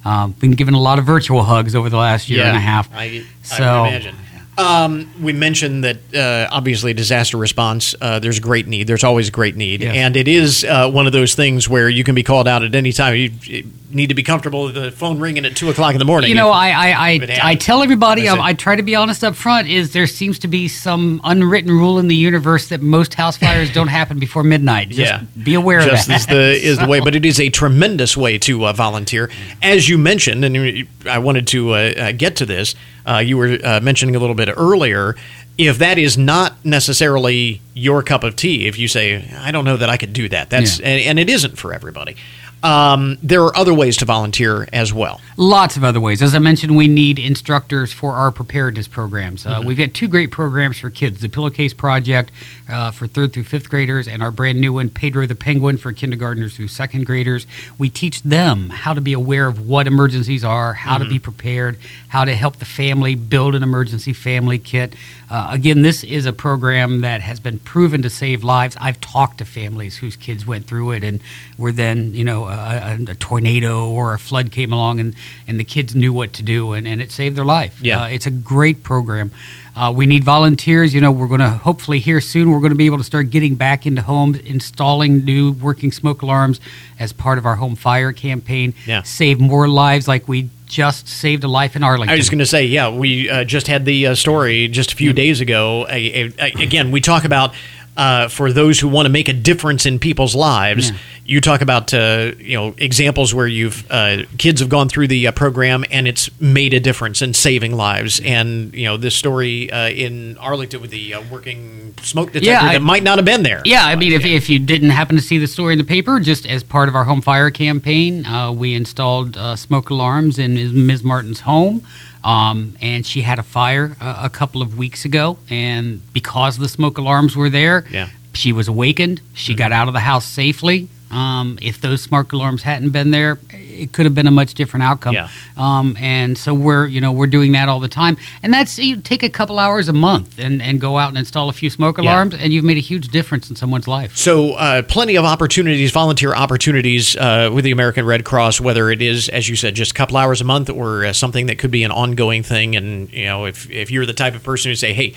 [0.05, 2.89] Um, been given a lot of virtual hugs over the last year and a half.
[2.95, 4.17] I, I so would imagine.
[4.59, 7.95] Um, we mentioned that uh, obviously disaster response.
[7.99, 8.87] Uh, there's great need.
[8.87, 12.15] There's always great need, and it is uh, one of those things where you can
[12.15, 13.17] be called out at any time.
[13.17, 16.05] You, you need to be comfortable with the phone ringing at two o'clock in the
[16.05, 16.29] morning.
[16.29, 18.35] You know, if- I I, I, I tell everybody, I.
[18.35, 19.69] I try to be honest up front.
[19.69, 23.73] Is there seems to be some unwritten rule in the universe that most house fires
[23.73, 24.91] don't happen before midnight.
[24.91, 26.17] Just yeah, be aware Just of that.
[26.21, 29.31] is the is the way, but it is a tremendous way to uh, volunteer,
[29.63, 32.75] as you mentioned, and I wanted to uh, uh, get to this.
[33.07, 35.17] Uh, you were uh, mentioning a little bit earlier.
[35.59, 39.77] If that is not necessarily your cup of tea, if you say, "I don't know
[39.77, 40.87] that I could do that," that's Yeah.
[40.87, 42.17] and, and it isn't for everybody.
[42.63, 45.21] Um, there are other ways to volunteer as well.
[45.37, 46.23] Lots of other ways.
[46.23, 49.45] As I mentioned, we need instructors for our preparedness programs.
[49.45, 49.65] Uh, Mhm.
[49.65, 52.31] We've got two great programs for kids the Pillowcase Project
[52.69, 55.93] uh, for third through fifth graders, and our brand new one, Pedro the Penguin, for
[55.93, 57.47] kindergartners through second graders.
[57.79, 61.09] We teach them how to be aware of what emergencies are, how to Mhm.
[61.11, 64.95] be prepared, how to help the family build an emergency family kit.
[65.33, 68.77] Uh, again, this is a program that has been proven to save lives.
[68.79, 71.23] I've talked to families whose kids went through it and
[71.57, 75.15] were then, you know, a, a, tornado or a flood came along and,
[75.49, 77.81] and the kids knew what to do and, and it saved their life.
[77.81, 78.03] Yeah.
[78.03, 79.31] Uh, it's a great program.
[79.75, 80.93] Uh, we need volunteers.
[80.93, 83.31] You know, we're going to hopefully here soon, we're going to be able to start
[83.31, 86.61] getting back into homes, installing new working smoke alarms
[86.99, 88.75] as part of our home fire campaign.
[88.87, 89.01] Yeah.
[89.01, 92.13] Save more lives like we just saved a life in Arlington.
[92.15, 94.97] I was going to say, yeah, we uh, just had the uh, story just a
[94.97, 95.87] few days ago.
[95.89, 97.55] A, a- again, we talk about
[97.97, 100.91] uh, for those who want to make a difference in people's lives.
[100.91, 100.97] Yeah.
[101.25, 105.27] You talk about uh, you know examples where you've uh, kids have gone through the
[105.29, 108.21] uh, program and it's made a difference in saving lives.
[108.25, 112.63] And you know this story uh, in Arlington with the uh, working smoke detector Yeah,
[112.65, 113.63] I- that might not have been there.
[113.65, 116.19] Yeah, I mean, if, if you didn't happen to see the story in the paper,
[116.19, 120.87] just as part of our home fire campaign, uh, we installed uh, smoke alarms in.
[120.87, 121.05] Ms.
[121.05, 121.87] Martin's home.
[122.25, 126.69] Um, and she had a fire uh, a couple of weeks ago, and because the
[126.69, 128.09] smoke alarms were there, Yeah.
[128.35, 129.21] she was awakened.
[129.35, 130.89] She got out of the house safely.
[131.13, 134.83] Um, if those smoke alarms hadn't been there, it could have been a much different
[134.85, 135.15] outcome.
[135.15, 135.29] Yeah.
[135.57, 138.97] Um, and so we're you know we're doing that all the time, and that's you
[138.97, 141.99] take a couple hours a month and, and go out and install a few smoke
[141.99, 142.05] Yeah.
[142.05, 144.17] alarms, and you've made a huge difference in someone's life.
[144.17, 149.03] So, uh, plenty of opportunities, volunteer opportunities uh, with the American Red Cross, whether it
[149.03, 151.71] is, as you said, just a couple hours a month or uh, something that could
[151.71, 152.75] be an ongoing thing.
[152.77, 155.15] And, you know, if, if you're the type of person who say, hey,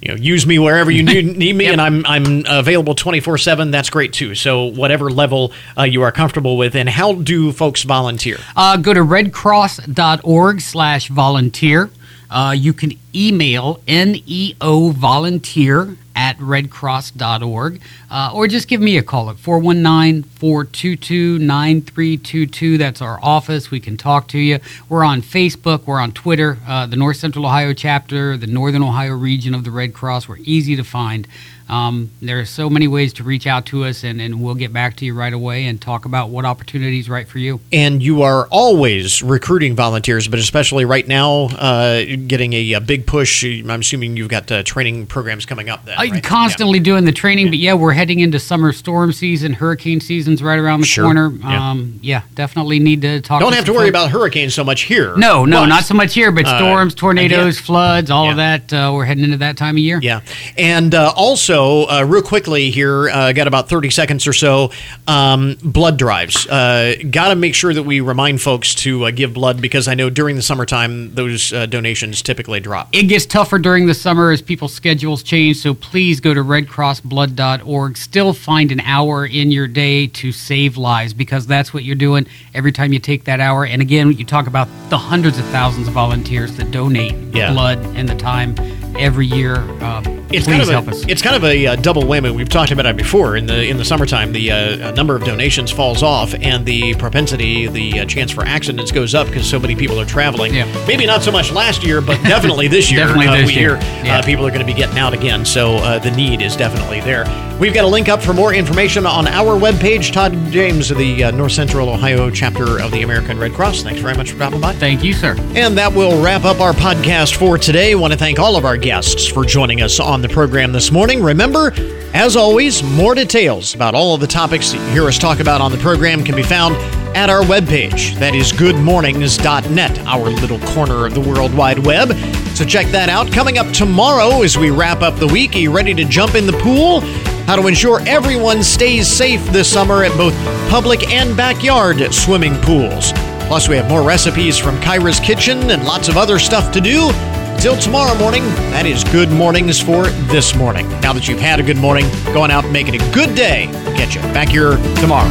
[0.00, 3.70] you know, use me wherever you need, need me, and I'm I'm available 24 seven.
[3.70, 4.34] That's great too.
[4.34, 8.38] So whatever level uh, you are comfortable with, and how do folks volunteer?
[8.56, 11.90] Uh, go to redcross.org slash volunteer.
[12.30, 19.30] Uh, you can email neo volunteer at redcross.org uh, or just give me a call
[19.30, 22.76] at 419 422 9322.
[22.76, 23.70] That's our office.
[23.70, 24.58] We can talk to you.
[24.88, 29.14] We're on Facebook, we're on Twitter, uh, the North Central Ohio chapter, the Northern Ohio
[29.14, 30.28] region of the Red Cross.
[30.28, 31.28] We're easy to find.
[31.68, 34.72] Um, there are so many ways to reach out to us, and, and we'll get
[34.72, 37.60] back to you right away and talk about what opportunities right for you.
[37.72, 43.06] And you are always recruiting volunteers, but especially right now, uh, getting a, a, big
[43.06, 43.44] push.
[43.44, 45.84] I'm assuming you've got uh, training programs coming up.
[45.84, 46.24] Then, right?
[46.24, 46.84] constantly yeah.
[46.84, 47.50] doing the training, yeah.
[47.50, 49.52] but yeah, we're heading into summer storm season.
[49.52, 51.04] Hurricane season's right around the sure.
[51.04, 51.30] corner.
[51.30, 51.70] Yeah.
[51.70, 52.22] Um, yeah.
[52.34, 53.40] definitely need to talk.
[53.40, 55.16] Don't to have to worry about hurricanes so much here.
[55.16, 58.72] No, no, not so much here, but storms, tornadoes, floods, all of that.
[58.72, 60.00] Uh, we're heading into that time of year.
[60.02, 60.22] Yeah,
[60.56, 61.12] and uh,
[61.58, 64.70] also uh, real quickly here, uh, got about 30 seconds or so.
[65.06, 66.46] Um, blood drives.
[66.46, 69.94] Uh, got to make sure that we remind folks to uh, give blood because I
[69.94, 72.88] know during the summertime those uh, donations typically drop.
[72.92, 77.96] It gets tougher during the summer as people's schedules change, so please go to redcrossblood.org.
[77.96, 82.26] Still find an hour in your day to save lives because that's what you're doing
[82.54, 83.64] every time you take that hour.
[83.64, 87.52] And again, you talk about the hundreds of thousands of volunteers that donate yeah.
[87.52, 88.54] blood and the time
[88.96, 89.56] every year.
[89.80, 92.34] Uh, it's kind of a, It's kind of a uh, double whammy.
[92.34, 93.36] We've talked about it before.
[93.36, 97.66] In the in the summertime, the uh, number of donations falls off, and the propensity,
[97.66, 100.54] the uh, chance for accidents goes up because so many people are traveling.
[100.54, 100.86] Yeah.
[100.86, 103.00] Maybe not so much last year, but definitely this year.
[103.00, 103.76] definitely uh, this we year.
[103.78, 104.18] hear yeah.
[104.18, 107.24] Uh, people are going to be getting out again, so the need is definitely there.
[107.58, 110.12] We've got a link up for more information on our webpage.
[110.12, 113.82] Todd James of the North Central Ohio chapter of the American Red Cross.
[113.82, 114.74] Thanks very much for dropping by.
[114.74, 115.34] Thank you, sir.
[115.54, 117.92] And that will wrap up our podcast for today.
[117.92, 120.90] I want to thank all of our guests for joining us on the program this
[120.90, 121.22] morning.
[121.22, 121.72] Remember,
[122.14, 125.60] as always, more details about all of the topics that you hear us talk about
[125.60, 126.74] on the program can be found
[127.16, 128.18] at our webpage.
[128.18, 132.12] That is goodmornings.net, our little corner of the World Wide Web.
[132.56, 133.30] So check that out.
[133.32, 136.46] Coming up tomorrow as we wrap up the week, are you ready to jump in
[136.46, 137.00] the pool?
[137.46, 140.34] How to ensure everyone stays safe this summer at both
[140.68, 143.12] public and backyard swimming pools.
[143.48, 147.10] Plus, we have more recipes from Kyra's Kitchen and lots of other stuff to do.
[147.58, 150.88] Until tomorrow morning, that is good mornings for this morning.
[151.00, 153.66] Now that you've had a good morning, going out and making a good day.
[153.96, 155.28] Catch you back here tomorrow.